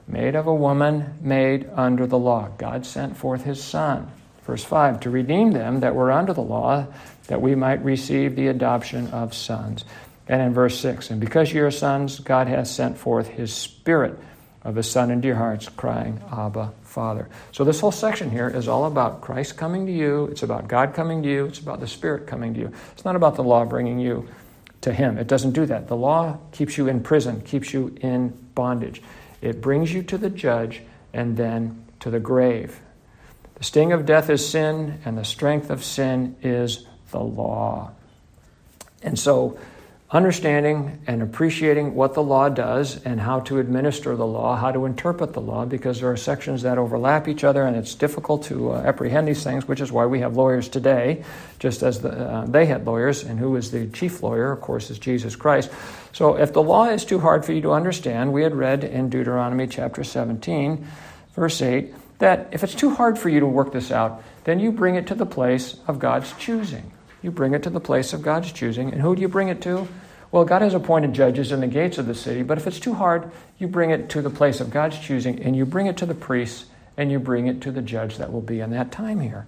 [0.06, 2.48] made of a woman made under the law.
[2.58, 4.10] God sent forth his Son
[4.46, 6.87] Verse 5 To redeem them that were under the law,
[7.26, 9.85] that we might receive the adoption of sons.
[10.28, 14.18] And in verse 6 And because you are sons, God has sent forth his Spirit
[14.62, 17.28] of his Son into your hearts, crying, Abba, Father.
[17.52, 20.26] So this whole section here is all about Christ coming to you.
[20.26, 21.46] It's about God coming to you.
[21.46, 22.72] It's about the Spirit coming to you.
[22.92, 24.28] It's not about the law bringing you
[24.80, 25.18] to Him.
[25.18, 25.88] It doesn't do that.
[25.88, 29.02] The law keeps you in prison, keeps you in bondage.
[29.40, 30.82] It brings you to the judge
[31.12, 32.80] and then to the grave.
[33.57, 37.92] The sting of death is sin, and the strength of sin is the law.
[39.03, 39.59] And so,
[40.11, 44.85] understanding and appreciating what the law does and how to administer the law, how to
[44.85, 48.73] interpret the law, because there are sections that overlap each other and it's difficult to
[48.73, 51.25] uh, apprehend these things, which is why we have lawyers today,
[51.59, 54.90] just as the, uh, they had lawyers, and who is the chief lawyer, of course,
[54.90, 55.71] is Jesus Christ.
[56.12, 59.09] So, if the law is too hard for you to understand, we had read in
[59.09, 60.87] Deuteronomy chapter 17,
[61.35, 64.72] verse 8 that if it's too hard for you to work this out, then you
[64.72, 66.92] bring it to the place of God's choosing.
[67.22, 68.92] You bring it to the place of God's choosing.
[68.92, 69.88] And who do you bring it to?
[70.33, 72.94] Well, God has appointed judges in the gates of the city, but if it's too
[72.94, 76.07] hard, you bring it to the place of God's choosing, and you bring it to
[76.07, 79.20] the priests, and you bring it to the judge that will be in that time
[79.20, 79.46] here.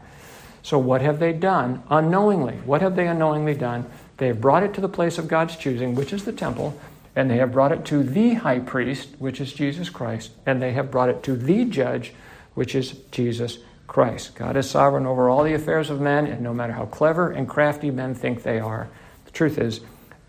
[0.63, 2.55] So, what have they done unknowingly?
[2.65, 3.87] What have they unknowingly done?
[4.19, 6.79] They have brought it to the place of God's choosing, which is the temple,
[7.17, 10.73] and they have brought it to the high priest, which is Jesus Christ, and they
[10.73, 12.13] have brought it to the judge,
[12.59, 14.35] which is Jesus Christ.
[14.35, 17.49] God is sovereign over all the affairs of men, and no matter how clever and
[17.49, 18.89] crafty men think they are,
[19.27, 19.81] the truth is,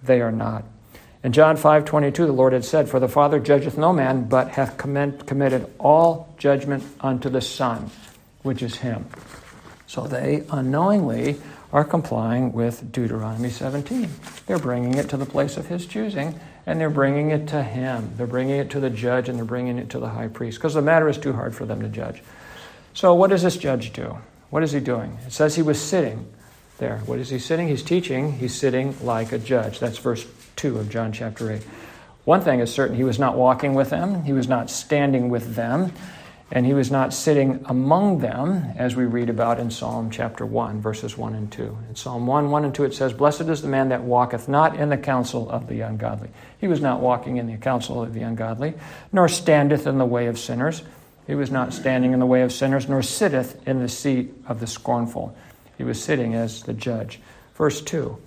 [0.04, 0.63] they are not.
[1.24, 4.50] In John 5 22, the Lord had said, For the Father judgeth no man, but
[4.50, 7.89] hath committed all judgment unto the Son,
[8.44, 9.08] which is Him.
[9.88, 11.38] So they unknowingly
[11.74, 14.08] are complying with Deuteronomy 17.
[14.46, 18.13] They're bringing it to the place of His choosing, and they're bringing it to him.
[18.15, 20.75] They're bringing it to the judge and they're bringing it to the high priest because
[20.75, 22.21] the matter is too hard for them to judge.
[22.93, 24.19] So, what does this judge do?
[24.51, 25.17] What is he doing?
[25.25, 26.32] It says he was sitting
[26.77, 26.99] there.
[27.08, 27.67] What is he sitting?
[27.67, 28.34] He's teaching.
[28.34, 29.79] He's sitting like a judge.
[29.79, 30.27] That's verse
[30.58, 31.63] 2 of John chapter 8.
[32.25, 35.55] One thing is certain he was not walking with them, he was not standing with
[35.55, 35.91] them
[36.51, 40.81] and he was not sitting among them, as we read about in Psalm chapter 1,
[40.81, 41.77] verses 1 and 2.
[41.89, 44.75] In Psalm 1, 1 and 2, it says, Blessed is the man that walketh not
[44.75, 46.29] in the counsel of the ungodly.
[46.59, 48.73] He was not walking in the counsel of the ungodly,
[49.13, 50.81] nor standeth in the way of sinners.
[51.27, 54.59] He was not standing in the way of sinners, nor sitteth in the seat of
[54.59, 55.38] the scornful.
[55.77, 57.19] He was sitting as the judge.
[57.53, 58.17] Verse 2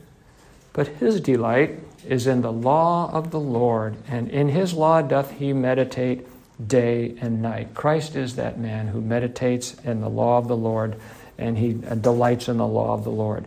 [0.72, 5.32] But his delight is in the law of the Lord, and in his law doth
[5.32, 6.24] he meditate
[6.66, 7.74] day and night.
[7.74, 10.96] Christ is that man who meditates in the law of the Lord
[11.38, 13.46] and he delights in the law of the Lord.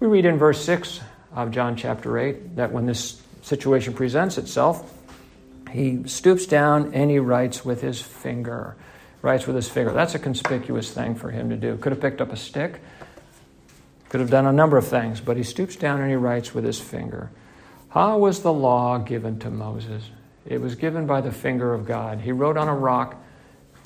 [0.00, 1.00] We read in verse 6
[1.34, 4.92] of John chapter 8 that when this situation presents itself,
[5.70, 8.76] he stoops down and he writes with his finger.
[9.22, 9.92] Writes with his finger.
[9.92, 11.76] That's a conspicuous thing for him to do.
[11.76, 12.80] Could have picked up a stick,
[14.08, 16.64] could have done a number of things, but he stoops down and he writes with
[16.64, 17.30] his finger.
[17.88, 20.10] How was the law given to Moses?
[20.46, 22.20] It was given by the finger of God.
[22.20, 23.16] He wrote on a rock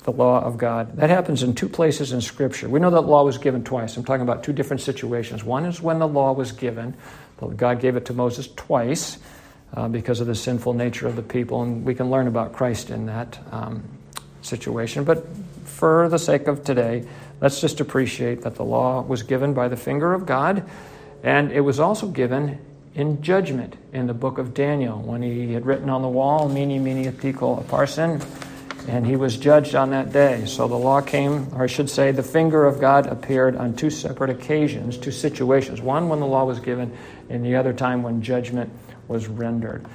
[0.03, 0.97] the law of God.
[0.97, 2.69] That happens in two places in Scripture.
[2.69, 3.97] We know that law was given twice.
[3.97, 5.43] I'm talking about two different situations.
[5.43, 6.95] One is when the law was given,
[7.57, 9.17] God gave it to Moses twice.
[9.73, 12.89] uh, because of the sinful nature of the people, and we can learn about Christ
[12.89, 13.83] in that um,
[14.41, 15.03] situation.
[15.03, 15.25] But
[15.65, 17.05] for the sake of today,
[17.41, 20.67] let's just appreciate that the law was given by the finger of God,
[21.23, 22.59] and it was also given
[22.97, 26.83] in judgment in the book of Daniel when he had written on the wall, Mene,
[26.83, 28.25] Mene, Tekel, Parsin,
[28.87, 30.45] and he was judged on that day.
[30.45, 33.91] So the law came, or I should say, the finger of God appeared on two
[33.91, 35.79] separate occasions, two situations.
[35.79, 36.97] One when the law was given,
[37.29, 38.71] and the other time when judgment
[39.07, 39.85] was rendered.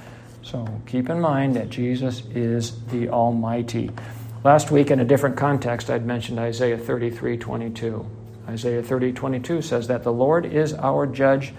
[0.41, 3.91] So keep in mind that Jesus is the Almighty.
[4.45, 8.05] Last week, in a different context, I'd mentioned Isaiah 33 22.
[8.47, 11.53] Isaiah 30 22 says that the Lord is our judge,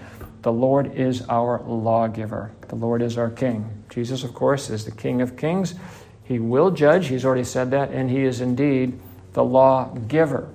[0.45, 3.67] the Lord is our lawgiver, the Lord is our king.
[3.89, 5.73] Jesus, of course, is the King of kings.
[6.23, 8.99] He will judge, he's already said that, and he is indeed
[9.33, 10.47] the lawgiver.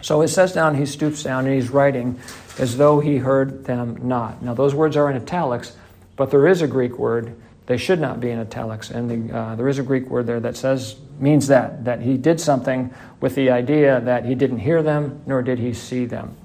[0.00, 2.20] So it says down, he stoops down and he's writing
[2.56, 4.44] as though he heard them not.
[4.44, 5.76] Now, those words are in italics,
[6.14, 7.34] but there is a Greek word.
[7.66, 8.92] They should not be in italics.
[8.92, 12.16] And the, uh, there is a Greek word there that says, means that, that he
[12.16, 16.36] did something with the idea that he didn't hear them, nor did he see them.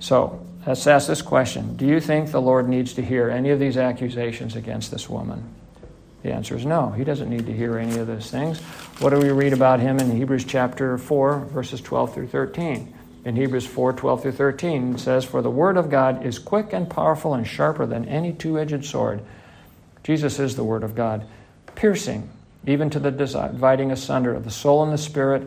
[0.00, 3.58] So let's ask this question Do you think the Lord needs to hear any of
[3.58, 5.44] these accusations against this woman?
[6.22, 6.90] The answer is no.
[6.90, 8.60] He doesn't need to hear any of those things.
[8.98, 12.94] What do we read about him in Hebrews chapter 4, verses 12 through 13?
[13.24, 16.72] in Hebrews 4 12 through 13 it says, For the word of God is quick
[16.72, 19.22] and powerful and sharper than any two edged sword.
[20.02, 21.26] Jesus is the word of God,
[21.74, 22.30] piercing
[22.66, 25.42] even to the dividing asunder of the soul and the spirit,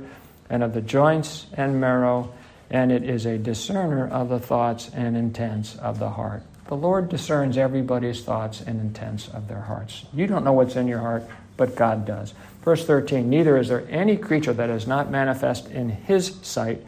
[0.49, 2.33] and of the joints and marrow,
[2.69, 6.43] and it is a discerner of the thoughts and intents of the heart.
[6.67, 10.05] The Lord discerns everybody's thoughts and intents of their hearts.
[10.13, 11.23] You don't know what's in your heart,
[11.55, 12.33] but God does.
[12.63, 16.85] Verse 13 Neither is there any creature that is not manifest in his sight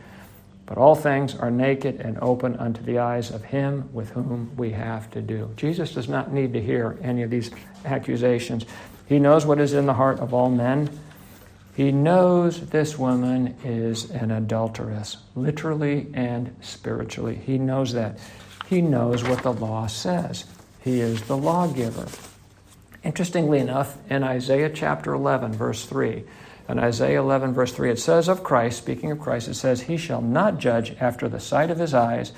[0.69, 4.69] but all things are naked and open unto the eyes of him with whom we
[4.69, 5.51] have to do.
[5.57, 7.49] Jesus does not need to hear any of these
[7.85, 8.67] accusations.
[9.07, 10.87] He knows what is in the heart of all men.
[11.79, 17.35] He knows this woman is an adulteress, literally and spiritually.
[17.35, 18.19] He knows that.
[18.67, 20.43] He knows what the law says.
[20.81, 22.09] He is the lawgiver.
[23.01, 26.25] Interestingly enough, in Isaiah chapter 11, verse 3,
[26.67, 29.95] in Isaiah 11, verse 3, it says of Christ, speaking of Christ, it says, He
[29.95, 32.33] shall not judge after the sight of his eyes,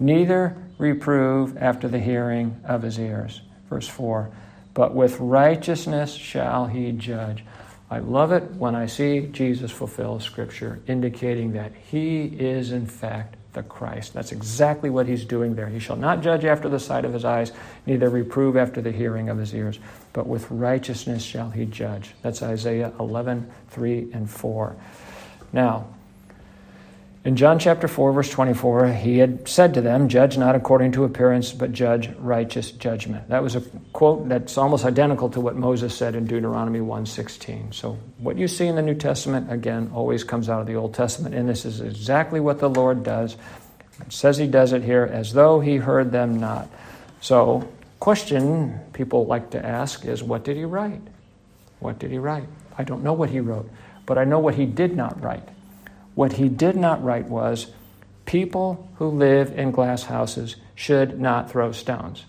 [0.00, 3.42] neither reprove after the hearing of his ears.
[3.68, 4.30] Verse 4,
[4.72, 7.44] but with righteousness shall he judge.
[7.90, 13.36] I love it when I see Jesus fulfill Scripture, indicating that he is, in fact,
[13.52, 14.12] the Christ.
[14.12, 15.68] That's exactly what he's doing there.
[15.68, 17.52] He shall not judge after the sight of his eyes,
[17.86, 19.78] neither reprove after the hearing of his ears,
[20.12, 22.12] but with righteousness shall he judge.
[22.22, 24.76] That's Isaiah 11, 3 and 4.
[25.52, 25.86] Now,
[27.26, 31.02] in John chapter 4, verse 24, he had said to them, Judge not according to
[31.02, 33.30] appearance, but judge righteous judgment.
[33.30, 33.62] That was a
[33.92, 37.74] quote that's almost identical to what Moses said in Deuteronomy 1.16.
[37.74, 40.94] So what you see in the New Testament, again, always comes out of the Old
[40.94, 43.36] Testament, and this is exactly what the Lord does.
[44.06, 46.70] It says he does it here as though he heard them not.
[47.20, 51.02] So, question people like to ask is, what did he write?
[51.80, 52.46] What did he write?
[52.78, 53.68] I don't know what he wrote,
[54.06, 55.48] but I know what he did not write.
[56.16, 57.66] What he did not write was,
[58.24, 62.24] people who live in glass houses should not throw stones.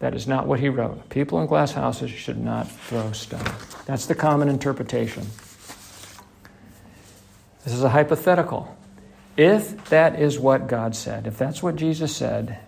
[0.00, 1.08] That is not what he wrote.
[1.08, 3.48] People in glass houses should not throw stones.
[3.86, 5.26] That's the common interpretation.
[7.64, 8.76] This is a hypothetical.
[9.38, 12.58] If that is what God said, if that's what Jesus said,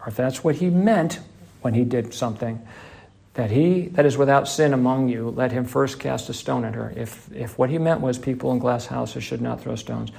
[0.00, 1.20] or if that's what he meant
[1.62, 2.66] when he did something,
[3.34, 6.74] that he that is without sin among you, let him first cast a stone at
[6.74, 6.92] her.
[6.96, 10.12] If, if what he meant was people in glass houses should not throw stones,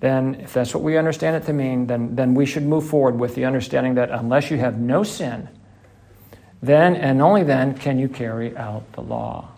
[0.00, 3.18] then if that's what we understand it to mean, then, then we should move forward
[3.18, 5.48] with the understanding that unless you have no sin,
[6.60, 9.48] then and only then can you carry out the law.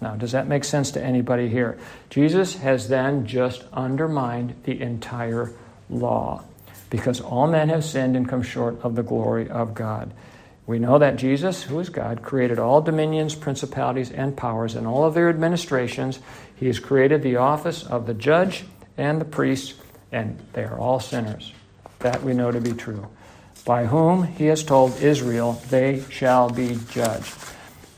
[0.00, 1.78] Now, does that make sense to anybody here?
[2.10, 5.52] Jesus has then just undermined the entire
[5.88, 6.44] law
[6.90, 10.12] because all men have sinned and come short of the glory of God.
[10.66, 15.04] We know that Jesus, who is God, created all dominions, principalities, and powers and all
[15.04, 16.18] of their administrations.
[16.56, 18.64] He has created the office of the judge
[18.98, 19.74] and the priest,
[20.10, 21.52] and they are all sinners.
[22.00, 23.08] That we know to be true.
[23.64, 27.34] By whom he has told Israel, they shall be judged.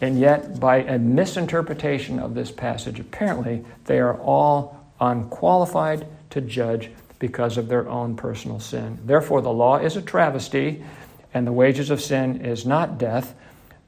[0.01, 6.91] And yet, by a misinterpretation of this passage, apparently they are all unqualified to judge
[7.19, 8.99] because of their own personal sin.
[9.05, 10.85] Therefore, the law is a travesty
[11.33, 13.35] and the wages of sin is not death.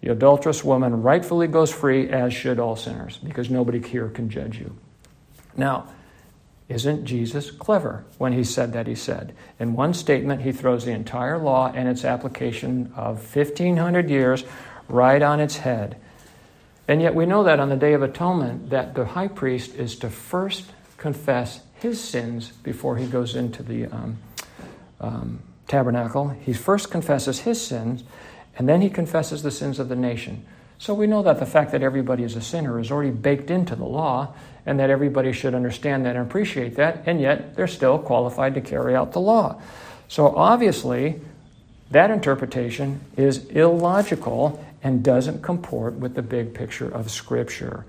[0.01, 4.59] The adulterous woman rightfully goes free, as should all sinners, because nobody here can judge
[4.59, 4.77] you.
[5.57, 5.89] Now,
[6.69, 9.35] isn't Jesus clever when he said that he said?
[9.59, 14.45] In one statement, he throws the entire law and its application of 1,500 years
[14.89, 15.97] right on its head.
[16.87, 19.97] And yet we know that on the Day of Atonement, that the high priest is
[19.97, 24.19] to first confess his sins before he goes into the um,
[25.01, 26.29] um, tabernacle.
[26.29, 28.05] He first confesses his sins,
[28.59, 30.45] and then he confesses the sins of the nation.
[30.79, 33.77] So we know that the fact that everybody is a sinner is already baked into
[33.77, 34.35] the law,
[34.67, 38.61] and that everybody should understand that and appreciate that, and yet they're still qualified to
[38.61, 39.61] carry out the law.
[40.09, 41.21] So obviously,
[41.91, 47.85] that interpretation is illogical and doesn't comport with the big picture of Scripture.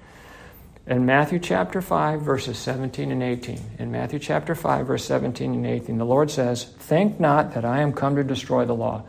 [0.88, 5.66] In Matthew chapter 5, verses 17 and 18, in Matthew chapter 5, verse 17 and
[5.66, 9.04] 18, the Lord says, Think not that I am come to destroy the law.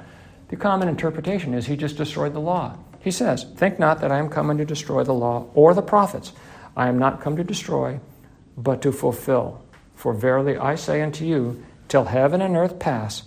[0.49, 2.77] The common interpretation is he just destroyed the law.
[3.01, 6.33] He says, Think not that I am coming to destroy the law or the prophets.
[6.77, 8.01] I am not come to destroy,
[8.55, 9.65] but to fulfill.
[9.95, 13.23] For verily I say unto you, till heaven and earth pass,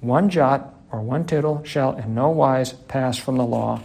[0.00, 3.82] one jot or one tittle shall in no wise pass from the law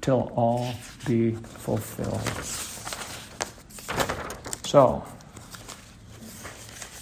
[0.00, 0.72] till all
[1.04, 2.67] be fulfilled.
[4.68, 5.02] So,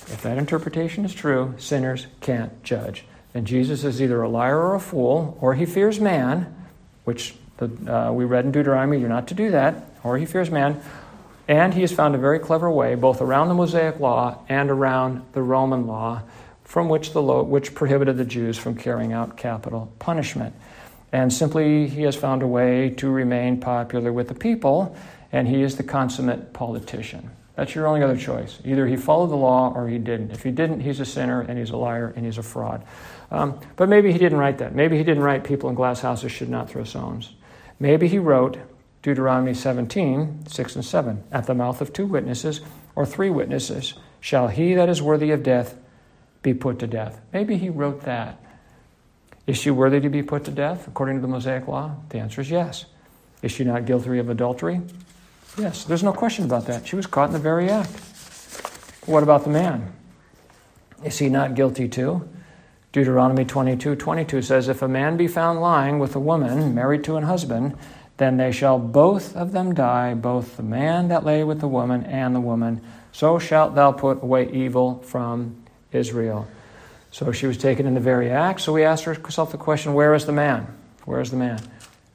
[0.06, 3.04] if that interpretation is true, sinners can't judge.
[3.34, 6.54] And Jesus is either a liar or a fool, or he fears man,
[7.02, 10.48] which the, uh, we read in Deuteronomy, you're not to do that, or he fears
[10.48, 10.80] man,
[11.48, 15.24] and he has found a very clever way, both around the Mosaic law and around
[15.32, 16.22] the Roman law,
[16.62, 20.54] from which, the law, which prohibited the Jews from carrying out capital punishment.
[21.10, 24.96] And simply, he has found a way to remain popular with the people,
[25.32, 27.32] and he is the consummate politician.
[27.56, 28.58] That's your only other choice.
[28.64, 30.30] Either he followed the law or he didn't.
[30.30, 32.84] If he didn't, he's a sinner and he's a liar and he's a fraud.
[33.30, 34.74] Um, but maybe he didn't write that.
[34.74, 37.32] Maybe he didn't write people in glass houses should not throw stones.
[37.80, 38.58] Maybe he wrote
[39.02, 41.24] Deuteronomy 17, 6 and 7.
[41.32, 42.60] At the mouth of two witnesses
[42.94, 45.76] or three witnesses shall he that is worthy of death
[46.42, 47.20] be put to death.
[47.32, 48.38] Maybe he wrote that.
[49.46, 51.96] Is she worthy to be put to death according to the Mosaic law?
[52.10, 52.84] The answer is yes.
[53.42, 54.80] Is she not guilty of adultery?
[55.58, 56.86] Yes, there's no question about that.
[56.86, 57.90] She was caught in the very act.
[59.06, 59.92] What about the man?
[61.02, 62.28] Is he not guilty too?
[62.92, 67.16] Deuteronomy 22 22 says, If a man be found lying with a woman married to
[67.16, 67.76] an husband,
[68.16, 72.04] then they shall both of them die, both the man that lay with the woman
[72.04, 72.80] and the woman.
[73.12, 76.48] So shalt thou put away evil from Israel.
[77.10, 78.60] So she was taken in the very act.
[78.60, 80.66] So we asked herself the question, Where is the man?
[81.04, 81.60] Where is the man?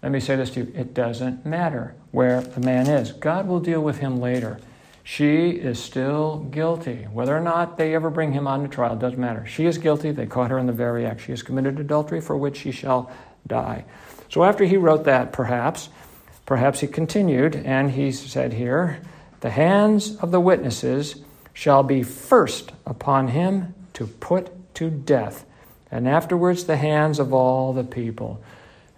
[0.01, 3.11] Let me say this to you it doesn't matter where the man is.
[3.11, 4.59] God will deal with him later.
[5.03, 7.07] She is still guilty.
[7.11, 9.45] Whether or not they ever bring him on to trial doesn't matter.
[9.45, 10.11] She is guilty.
[10.11, 11.21] They caught her in the very act.
[11.21, 13.11] She has committed adultery for which she shall
[13.47, 13.85] die.
[14.29, 15.89] So after he wrote that, perhaps,
[16.45, 19.01] perhaps he continued and he said here,
[19.41, 21.21] The hands of the witnesses
[21.53, 25.45] shall be first upon him to put to death,
[25.89, 28.41] and afterwards the hands of all the people.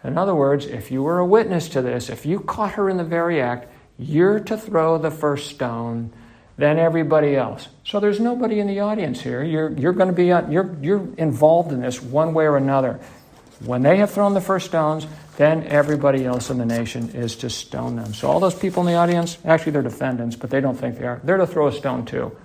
[0.04, 2.98] In other words, if you were a witness to this, if you caught her in
[2.98, 6.12] the very act, you're to throw the first stone,
[6.58, 7.68] then everybody else.
[7.86, 9.44] So there's nobody in the audience here.
[9.44, 13.00] You're, you're going to be you're, you're involved in this one way or another.
[13.64, 17.50] When they have thrown the first stones, then everybody else in the nation is to
[17.50, 18.14] stone them.
[18.14, 21.06] So all those people in the audience, actually they're defendants, but they don't think they
[21.06, 21.22] are.
[21.24, 22.36] They're to throw a stone too.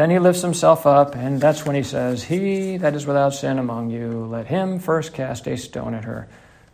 [0.00, 3.58] Then he lifts himself up, and that's when he says, He that is without sin
[3.58, 6.26] among you, let him first cast a stone at her.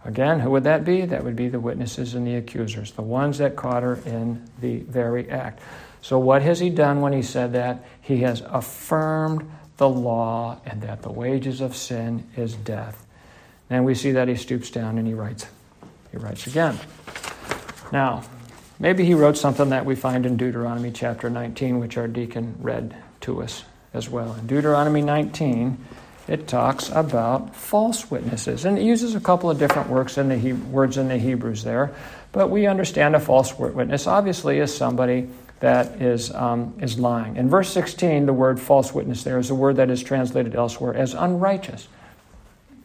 [0.05, 1.05] Again, who would that be?
[1.05, 4.77] That would be the witnesses and the accusers, the ones that caught her in the
[4.79, 5.61] very act.
[6.03, 7.85] So, what has he done when he said that?
[8.01, 13.05] He has affirmed the law and that the wages of sin is death.
[13.69, 15.47] And we see that he stoops down and he writes.
[16.13, 16.79] He writes again.
[17.91, 18.23] Now,
[18.79, 22.95] maybe he wrote something that we find in Deuteronomy chapter 19, which our deacon read
[23.23, 23.65] to us
[23.95, 24.35] as well.
[24.35, 25.79] In Deuteronomy 19,
[26.29, 28.65] it talks about false witnesses.
[28.65, 31.63] And it uses a couple of different words in the, he- words in the Hebrews
[31.63, 31.95] there.
[32.33, 35.29] But we understand a false witness obviously is somebody
[35.61, 37.37] that is, um, is lying.
[37.37, 40.95] In verse 16, the word false witness there is a word that is translated elsewhere
[40.95, 41.89] as unrighteous.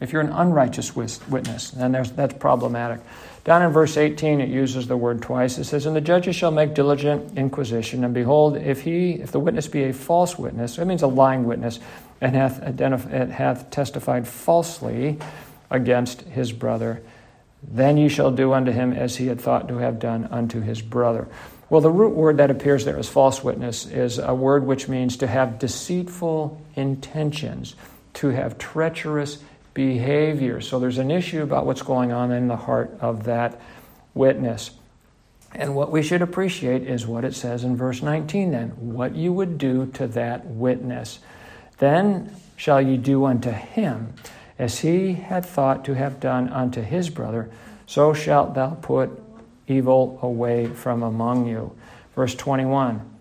[0.00, 3.00] If you're an unrighteous witness, then that's problematic.
[3.44, 5.58] Down in verse 18, it uses the word twice.
[5.58, 9.40] It says, And the judges shall make diligent inquisition, and behold, if he, if the
[9.40, 11.80] witness be a false witness, it means a lying witness,
[12.20, 15.18] and hath, identif- hath testified falsely
[15.70, 17.02] against his brother,
[17.62, 20.80] then ye shall do unto him as he had thought to have done unto his
[20.80, 21.26] brother.
[21.68, 25.16] Well, the root word that appears there as false witness is a word which means
[25.16, 27.74] to have deceitful intentions,
[28.14, 29.42] to have treacherous
[29.74, 30.60] behavior.
[30.60, 33.60] So there's an issue about what's going on in the heart of that
[34.14, 34.72] witness.
[35.54, 39.32] And what we should appreciate is what it says in verse 19 then, what you
[39.32, 41.18] would do to that witness.
[41.78, 44.14] Then shall ye do unto him
[44.58, 47.50] as he had thought to have done unto his brother,
[47.86, 49.10] so shalt thou put
[49.66, 51.76] evil away from among you.
[52.14, 53.11] Verse 21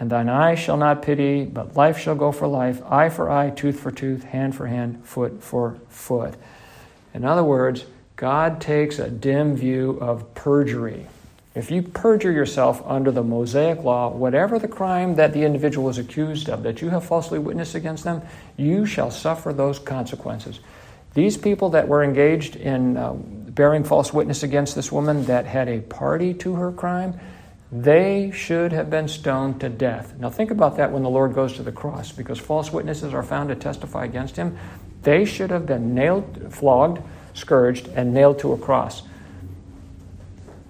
[0.00, 3.50] And thine eye shall not pity, but life shall go for life, eye for eye,
[3.50, 6.34] tooth for tooth, hand for hand, foot for foot.
[7.12, 7.84] In other words,
[8.16, 11.06] God takes a dim view of perjury.
[11.54, 15.98] If you perjure yourself under the Mosaic law, whatever the crime that the individual is
[15.98, 18.22] accused of, that you have falsely witnessed against them,
[18.56, 20.60] you shall suffer those consequences.
[21.12, 25.68] These people that were engaged in uh, bearing false witness against this woman that had
[25.68, 27.18] a party to her crime,
[27.72, 30.14] they should have been stoned to death.
[30.18, 33.22] Now, think about that when the Lord goes to the cross, because false witnesses are
[33.22, 34.58] found to testify against him.
[35.02, 37.00] They should have been nailed, flogged,
[37.34, 39.02] scourged, and nailed to a cross.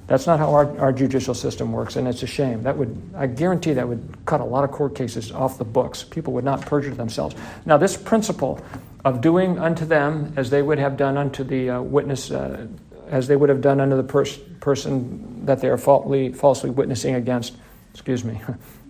[0.06, 2.64] That's not how our, our judicial system works, and it's a shame.
[2.64, 6.02] That would, I guarantee, that would cut a lot of court cases off the books.
[6.02, 7.36] People would not perjure themselves.
[7.64, 8.60] Now, this principle
[9.04, 12.66] of doing unto them as they would have done unto the uh, witness, uh,
[13.10, 17.14] as they would have done unto the pers- person that they are falsely, falsely witnessing
[17.14, 17.54] against,
[17.92, 18.40] excuse me.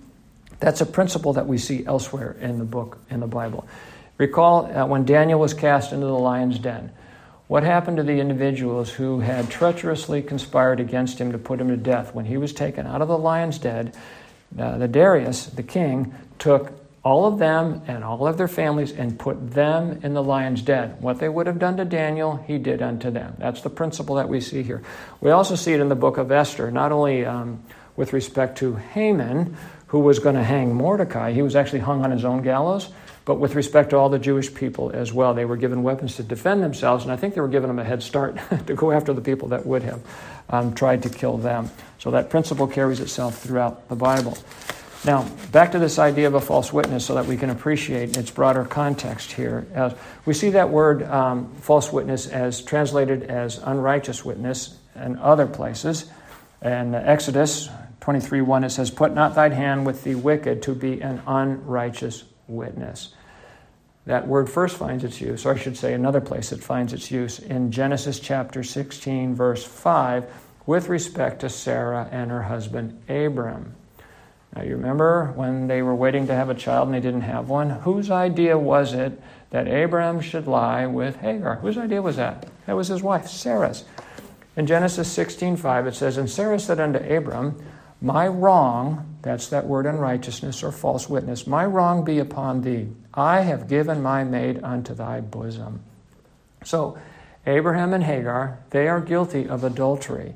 [0.60, 3.66] That's a principle that we see elsewhere in the book, in the Bible.
[4.18, 6.92] Recall uh, when Daniel was cast into the lion's den.
[7.48, 11.76] What happened to the individuals who had treacherously conspired against him to put him to
[11.76, 12.14] death?
[12.14, 13.92] When he was taken out of the lion's den,
[14.56, 16.72] uh, the Darius, the king, took
[17.02, 20.90] all of them and all of their families and put them in the lion's den.
[21.00, 23.36] What they would have done to Daniel, he did unto them.
[23.38, 24.82] That's the principle that we see here.
[25.20, 27.62] We also see it in the book of Esther, not only um,
[27.96, 32.10] with respect to Haman, who was going to hang Mordecai, he was actually hung on
[32.10, 32.90] his own gallows
[33.24, 35.34] but with respect to all the Jewish people as well.
[35.34, 37.84] They were given weapons to defend themselves, and I think they were given them a
[37.84, 38.36] head start
[38.66, 40.00] to go after the people that would have
[40.48, 41.70] um, tried to kill them.
[41.98, 44.36] So that principle carries itself throughout the Bible.
[45.02, 48.30] Now, back to this idea of a false witness so that we can appreciate its
[48.30, 49.66] broader context here.
[49.74, 49.94] Uh,
[50.26, 56.10] we see that word um, false witness as translated as unrighteous witness in other places.
[56.60, 57.70] In Exodus
[58.00, 62.24] 23 1, it says, Put not thine hand with the wicked to be an unrighteous
[62.46, 63.14] witness.
[64.04, 67.10] That word first finds its use, or I should say, another place it finds its
[67.10, 70.26] use in Genesis chapter 16, verse 5,
[70.66, 73.74] with respect to Sarah and her husband Abram.
[74.54, 77.48] Now, you remember when they were waiting to have a child and they didn't have
[77.48, 77.70] one?
[77.70, 79.20] Whose idea was it
[79.50, 81.56] that Abram should lie with Hagar?
[81.56, 82.46] Whose idea was that?
[82.66, 83.84] That was his wife, Sarah's.
[84.56, 87.56] In Genesis 16:5 it says, "And Sarah said unto Abram,
[88.02, 92.88] My wrong, that's that word unrighteousness or false witness, my wrong be upon thee.
[93.12, 95.80] I have given my maid unto thy bosom.
[96.64, 96.96] So,
[97.46, 100.34] Abraham and Hagar, they are guilty of adultery.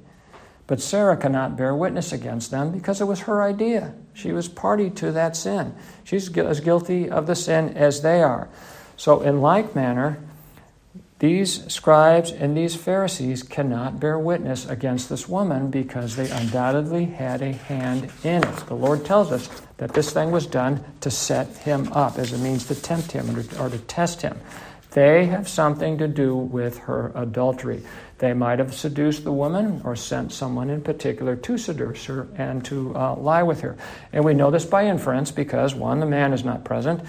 [0.67, 3.95] But Sarah cannot bear witness against them because it was her idea.
[4.15, 5.75] She was party to that sin.
[6.05, 8.49] She's as guilty of the sin as they are.
[8.97, 10.19] So, in like manner,
[11.19, 17.41] these scribes and these Pharisees cannot bear witness against this woman because they undoubtedly had
[17.41, 18.57] a hand in it.
[18.67, 22.39] The Lord tells us that this thing was done to set him up as a
[22.39, 24.39] means to tempt him or to, or to test him.
[24.91, 27.83] They have something to do with her adultery.
[28.25, 32.65] They might have seduced the woman or sent someone in particular to seduce her and
[32.65, 33.77] to uh, lie with her.
[34.15, 37.03] And we know this by inference because, one, the man is not present,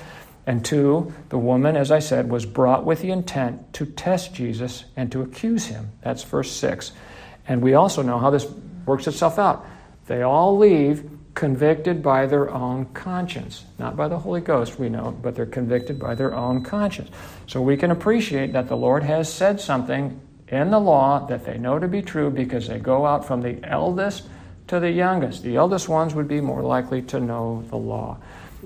[0.45, 4.83] and two, the woman, as I said, was brought with the intent to test Jesus
[4.97, 5.89] and to accuse him.
[6.01, 6.91] That's verse 6.
[7.47, 8.45] And we also know how this
[8.85, 9.65] works itself out.
[10.07, 13.63] They all leave convicted by their own conscience.
[13.79, 17.09] Not by the Holy Ghost, we know, but they're convicted by their own conscience.
[17.47, 21.57] So we can appreciate that the Lord has said something in the law that they
[21.57, 24.23] know to be true because they go out from the eldest
[24.67, 25.43] to the youngest.
[25.43, 28.17] The eldest ones would be more likely to know the law.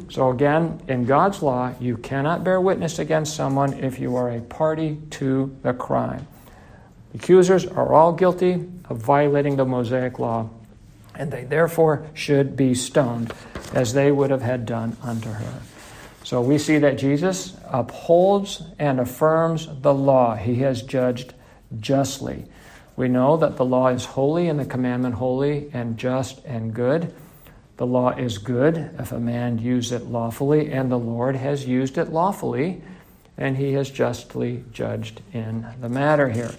[0.10, 4.40] So, again, in God's law, you cannot bear witness against someone if you are a
[4.40, 6.26] party to the crime.
[7.14, 10.50] Accusers are all guilty of violating the Mosaic law
[11.20, 13.34] and they therefore should be stoned
[13.74, 15.62] as they would have had done unto her.
[16.24, 20.36] So we see that Jesus upholds and affirms the law.
[20.36, 21.34] He has judged
[21.80, 22.46] justly.
[22.96, 27.14] We know that the law is holy and the commandment holy and just and good.
[27.78, 31.98] The law is good if a man use it lawfully, and the Lord has used
[31.98, 32.82] it lawfully,
[33.38, 36.52] and he has justly judged in the matter here.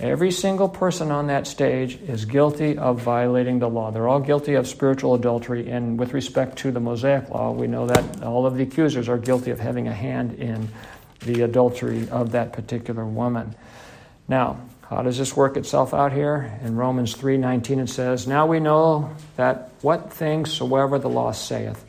[0.00, 3.90] Every single person on that stage is guilty of violating the law.
[3.90, 5.70] They're all guilty of spiritual adultery.
[5.70, 9.18] And with respect to the Mosaic law, we know that all of the accusers are
[9.18, 10.68] guilty of having a hand in
[11.22, 13.56] the adultery of that particular woman.
[14.28, 16.58] Now, how does this work itself out here?
[16.62, 21.84] In Romans 3:19 it says, "Now we know that what things soever the law saith,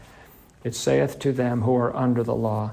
[0.63, 2.71] it saith to them who are under the law,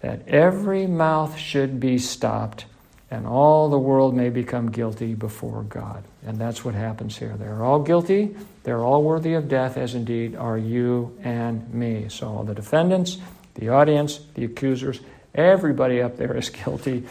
[0.00, 2.66] that every mouth should be stopped
[3.10, 6.04] and all the world may become guilty before God.
[6.26, 7.34] And that's what happens here.
[7.38, 12.06] They're all guilty, they're all worthy of death, as indeed are you and me.
[12.10, 13.16] So all the defendants,
[13.54, 15.00] the audience, the accusers,
[15.34, 17.04] everybody up there is guilty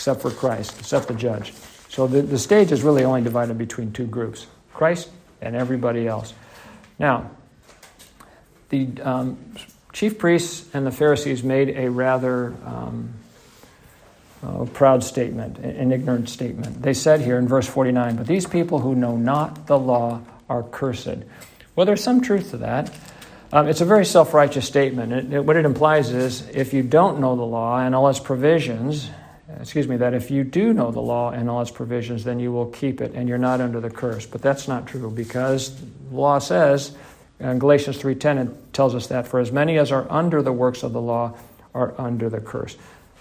[0.00, 1.52] except for Christ, except the judge.
[1.90, 5.10] So the, the stage is really only divided between two groups Christ
[5.42, 6.32] and everybody else.
[6.98, 7.30] Now,
[8.70, 9.36] the um,
[9.92, 13.10] chief priests and the Pharisees made a rather um,
[14.42, 16.80] uh, proud statement, an ignorant statement.
[16.80, 20.62] They said here in verse 49, But these people who know not the law are
[20.62, 21.18] cursed.
[21.76, 22.90] Well, there's some truth to that.
[23.52, 25.12] Um, it's a very self righteous statement.
[25.12, 28.18] It, it, what it implies is if you don't know the law and all its
[28.18, 29.10] provisions,
[29.58, 32.52] excuse me, that if you do know the law and all its provisions, then you
[32.52, 34.26] will keep it and you're not under the curse.
[34.26, 36.96] But that's not true because the law says,
[37.38, 40.82] in Galatians 3.10, it tells us that for as many as are under the works
[40.82, 41.34] of the law
[41.74, 42.76] are under the curse.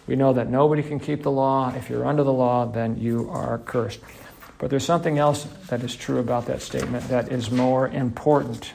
[0.08, 1.74] We know that nobody can keep the law.
[1.76, 4.00] If you're under the law, then you are cursed.
[4.58, 8.74] But there's something else that is true about that statement that is more important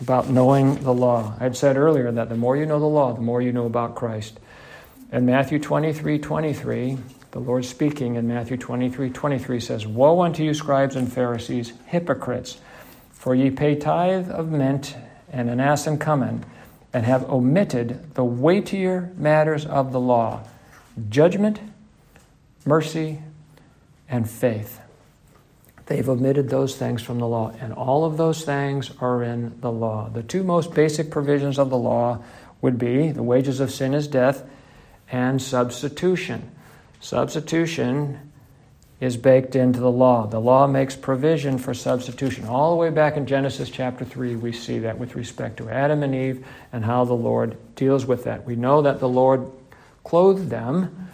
[0.00, 1.34] about knowing the law.
[1.40, 3.66] I had said earlier that the more you know the law, the more you know
[3.66, 4.38] about Christ.
[5.12, 6.96] In Matthew 23 23,
[7.32, 12.58] the Lord speaking in Matthew 23 23 says, Woe unto you, scribes and Pharisees, hypocrites,
[13.10, 14.96] for ye pay tithe of mint
[15.30, 16.46] and anise and cumin,
[16.94, 20.44] and have omitted the weightier matters of the law
[21.10, 21.60] judgment,
[22.64, 23.20] mercy,
[24.08, 24.80] and faith.
[25.86, 29.72] They've omitted those things from the law, and all of those things are in the
[29.72, 30.08] law.
[30.08, 32.24] The two most basic provisions of the law
[32.62, 34.42] would be the wages of sin is death
[35.12, 36.50] and substitution.
[37.00, 38.32] Substitution
[39.00, 40.26] is baked into the law.
[40.26, 42.46] The law makes provision for substitution.
[42.46, 46.02] All the way back in Genesis chapter 3, we see that with respect to Adam
[46.02, 48.46] and Eve and how the Lord deals with that.
[48.46, 49.50] We know that the Lord
[50.02, 51.10] clothed them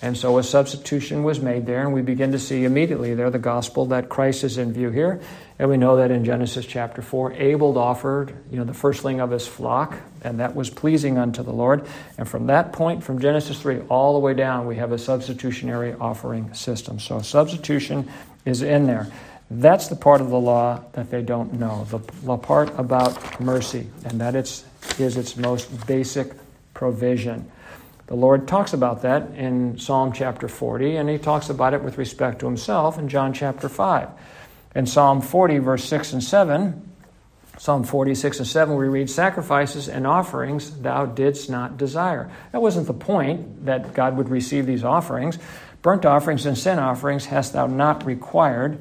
[0.00, 3.38] and so a substitution was made there, and we begin to see immediately there the
[3.38, 5.20] gospel that Christ is in view here.
[5.58, 9.30] And we know that in Genesis chapter 4, Abel offered, you know, the firstling of
[9.30, 11.84] his flock, and that was pleasing unto the Lord.
[12.16, 15.94] And from that point, from Genesis 3 all the way down, we have a substitutionary
[15.94, 17.00] offering system.
[17.00, 18.08] So substitution
[18.44, 19.08] is in there.
[19.50, 24.20] That's the part of the law that they don't know, the, part about mercy, and
[24.20, 24.64] that it's,
[24.98, 26.32] is its most basic
[26.72, 27.50] provision.
[28.06, 31.98] The Lord talks about that in Psalm chapter 40, and he talks about it with
[31.98, 34.08] respect to himself in John chapter 5.
[34.74, 36.88] In Psalm 40, verse 6 and 7,
[37.58, 42.30] Psalm 46 and 7, we read, Sacrifices and offerings thou didst not desire.
[42.52, 45.38] That wasn't the point that God would receive these offerings.
[45.82, 48.78] Burnt offerings and sin offerings hast thou not required.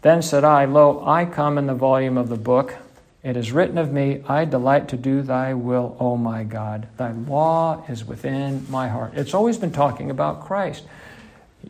[0.00, 2.74] Then said I, Lo, I come in the volume of the book.
[3.22, 6.88] It is written of me, I delight to do thy will, O my God.
[6.98, 9.14] Thy law is within my heart.
[9.14, 10.84] It's always been talking about Christ.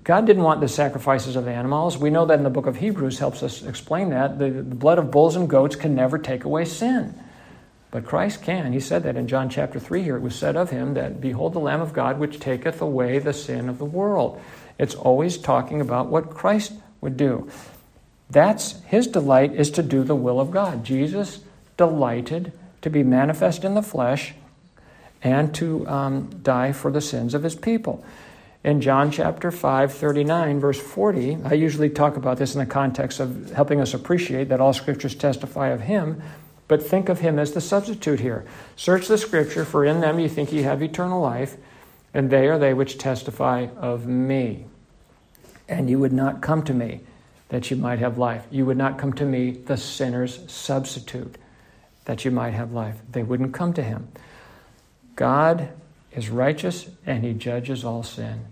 [0.02, 1.96] God didn't want the sacrifices of animals.
[1.96, 4.38] We know that in the book of Hebrews helps us explain that.
[4.38, 7.14] The, the blood of bulls and goats can never take away sin.
[7.90, 8.72] But Christ can.
[8.72, 10.16] He said that in John chapter 3 here.
[10.16, 13.32] It was said of him that, Behold the Lamb of God which taketh away the
[13.32, 14.40] sin of the world.
[14.78, 17.48] It's always talking about what Christ would do.
[18.30, 20.84] That's his delight is to do the will of God.
[20.84, 21.40] Jesus
[21.76, 24.34] delighted to be manifest in the flesh
[25.22, 28.04] and to um, die for the sins of his people.
[28.64, 33.20] In John chapter 5, 39, verse 40, I usually talk about this in the context
[33.20, 36.22] of helping us appreciate that all scriptures testify of him,
[36.66, 38.46] but think of him as the substitute here.
[38.74, 41.58] Search the scripture, for in them you think ye have eternal life,
[42.14, 44.64] and they are they which testify of me.
[45.68, 47.00] And you would not come to me
[47.50, 48.46] that you might have life.
[48.50, 51.36] You would not come to me, the sinner's substitute,
[52.06, 52.96] that you might have life.
[53.12, 54.08] They wouldn't come to him.
[55.16, 55.68] God
[56.12, 58.46] is righteous and he judges all sin,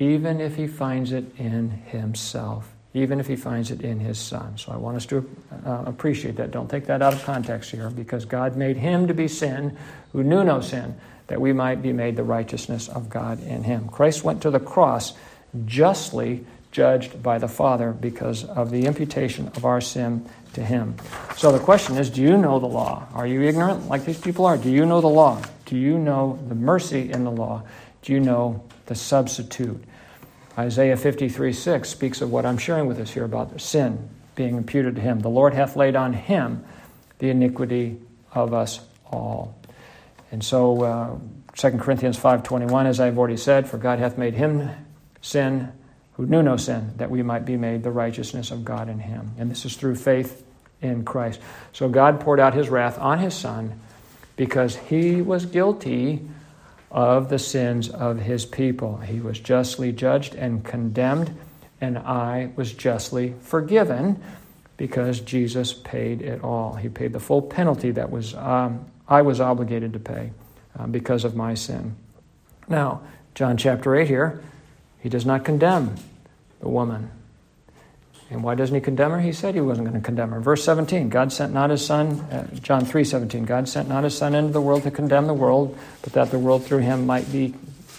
[0.00, 4.56] even if he finds it in himself, even if he finds it in his son.
[4.56, 5.30] So I want us to
[5.64, 6.50] uh, appreciate that.
[6.50, 9.76] Don't take that out of context here, because God made him to be sin
[10.12, 10.98] who knew no sin,
[11.28, 13.88] that we might be made the righteousness of God in him.
[13.88, 15.12] Christ went to the cross
[15.66, 20.96] justly judged by the Father because of the imputation of our sin to him.
[21.36, 23.06] So the question is do you know the law?
[23.12, 24.56] Are you ignorant like these people are?
[24.56, 25.42] Do you know the law?
[25.66, 27.62] Do you know the mercy in the law?
[28.02, 29.84] Do you know the substitute?
[30.58, 34.96] Isaiah 53 6 speaks of what I'm sharing with us here about sin being imputed
[34.96, 35.20] to him.
[35.20, 36.64] The Lord hath laid on him
[37.18, 37.98] the iniquity
[38.32, 39.56] of us all.
[40.32, 41.18] And so uh,
[41.56, 44.70] 2 Corinthians 5.21, as I've already said, for God hath made him
[45.20, 45.72] sin
[46.14, 49.32] who knew no sin, that we might be made the righteousness of God in him.
[49.38, 50.44] And this is through faith
[50.80, 51.40] in Christ.
[51.72, 53.80] So God poured out his wrath on his son
[54.36, 56.26] because he was guilty
[56.90, 58.98] of the sins of his people.
[58.98, 61.36] He was justly judged and condemned,
[61.80, 64.22] and I was justly forgiven
[64.76, 66.74] because Jesus paid it all.
[66.74, 70.32] He paid the full penalty that was um, I was obligated to pay
[70.78, 71.96] uh, because of my sin.
[72.68, 73.02] Now,
[73.34, 74.42] John chapter 8 here,
[75.00, 75.96] he does not condemn
[76.60, 77.10] the woman.
[78.30, 79.20] And why doesn't he condemn her?
[79.20, 80.40] He said he wasn't going to condemn her.
[80.40, 84.16] Verse 17, God sent not his son, uh, John 3 17, God sent not his
[84.16, 87.30] son into the world to condemn the world, but that the world through him might
[87.32, 87.54] be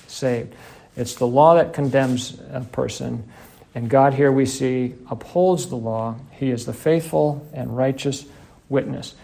[0.08, 0.56] saved.
[0.96, 3.30] It's the law that condemns a person.
[3.76, 6.16] And God, here we see, upholds the law.
[6.32, 8.26] He is the faithful and righteous
[8.70, 9.16] witness.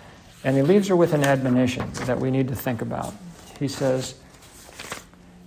[0.44, 3.14] And he leaves her with an admonition that we need to think about.
[3.60, 4.16] He says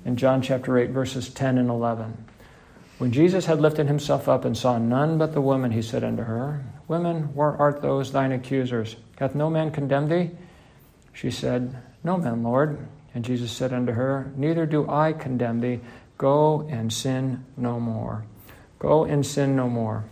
[0.04, 2.30] in John chapter 8, verses 10 and 11
[3.01, 6.24] When Jesus had lifted himself up and saw none but the woman, he said unto
[6.24, 8.94] her, Woman, where art those thine accusers?
[9.16, 10.32] Hath no man condemned thee?
[11.14, 11.74] She said,
[12.05, 12.86] No man, Lord.
[13.14, 15.80] And Jesus said unto her, Neither do I condemn thee.
[16.18, 18.26] Go and sin no more.
[18.78, 20.05] Go and sin no more.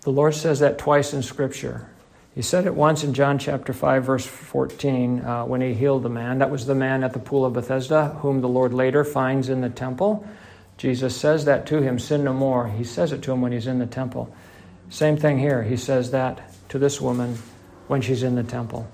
[0.00, 1.90] The Lord says that twice in Scripture.
[2.38, 6.08] He said it once in John chapter 5, verse 14, uh, when he healed the
[6.08, 6.38] man.
[6.38, 9.60] That was the man at the pool of Bethesda, whom the Lord later finds in
[9.60, 10.24] the temple.
[10.76, 12.68] Jesus says that to him, sin no more.
[12.68, 14.32] He says it to him when he's in the temple.
[14.88, 15.64] Same thing here.
[15.64, 17.38] He says that to this woman
[17.88, 18.88] when she's in the temple.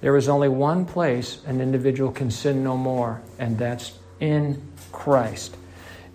[0.00, 4.60] There is only one place an individual can sin no more, and that's in
[4.90, 5.56] Christ.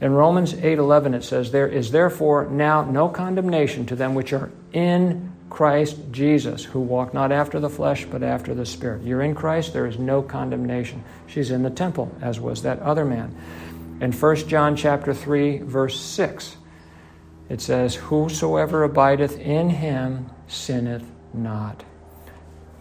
[0.01, 4.51] In Romans 8:11 it says there is therefore now no condemnation to them which are
[4.73, 9.03] in Christ Jesus, who walk not after the flesh but after the spirit.
[9.03, 11.03] You're in Christ, there is no condemnation.
[11.25, 13.35] She's in the temple as was that other man.
[14.01, 16.57] In 1 John chapter 3 verse 6
[17.49, 21.83] it says whosoever abideth in him sinneth not.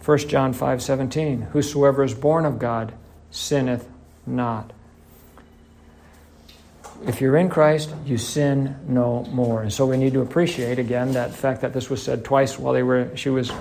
[0.03, 2.93] 1 John 5:17 whosoever is born of God
[3.31, 3.89] sinneth
[4.25, 4.71] not
[7.05, 9.61] if you're in Christ, you sin no more.
[9.61, 12.73] And so we need to appreciate again that fact that this was said twice while
[12.73, 13.51] they were she was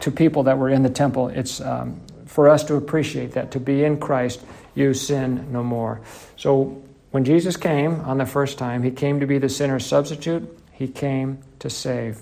[0.00, 1.28] to people that were in the temple.
[1.28, 4.42] It's um, for us to appreciate that to be in Christ,
[4.74, 6.00] you sin no more.
[6.36, 10.58] So when Jesus came on the first time, he came to be the sinner's substitute.
[10.72, 12.20] He came to save.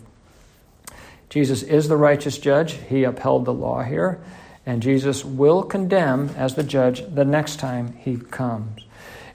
[1.30, 2.72] Jesus is the righteous judge.
[2.72, 4.20] He upheld the law here.
[4.66, 8.84] And Jesus will condemn as the judge the next time he comes.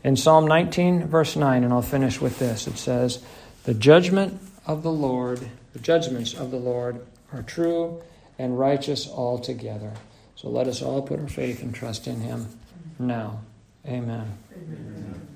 [0.06, 3.24] In Psalm 19, verse 9, and I'll finish with this, it says,
[3.64, 7.04] The judgment of the Lord, the judgments of the Lord
[7.34, 8.04] are true
[8.38, 9.94] and righteous altogether.
[10.36, 12.50] So let us all put our faith and trust in him
[13.00, 13.40] now.
[13.88, 14.38] Amen.
[14.56, 15.35] Amen.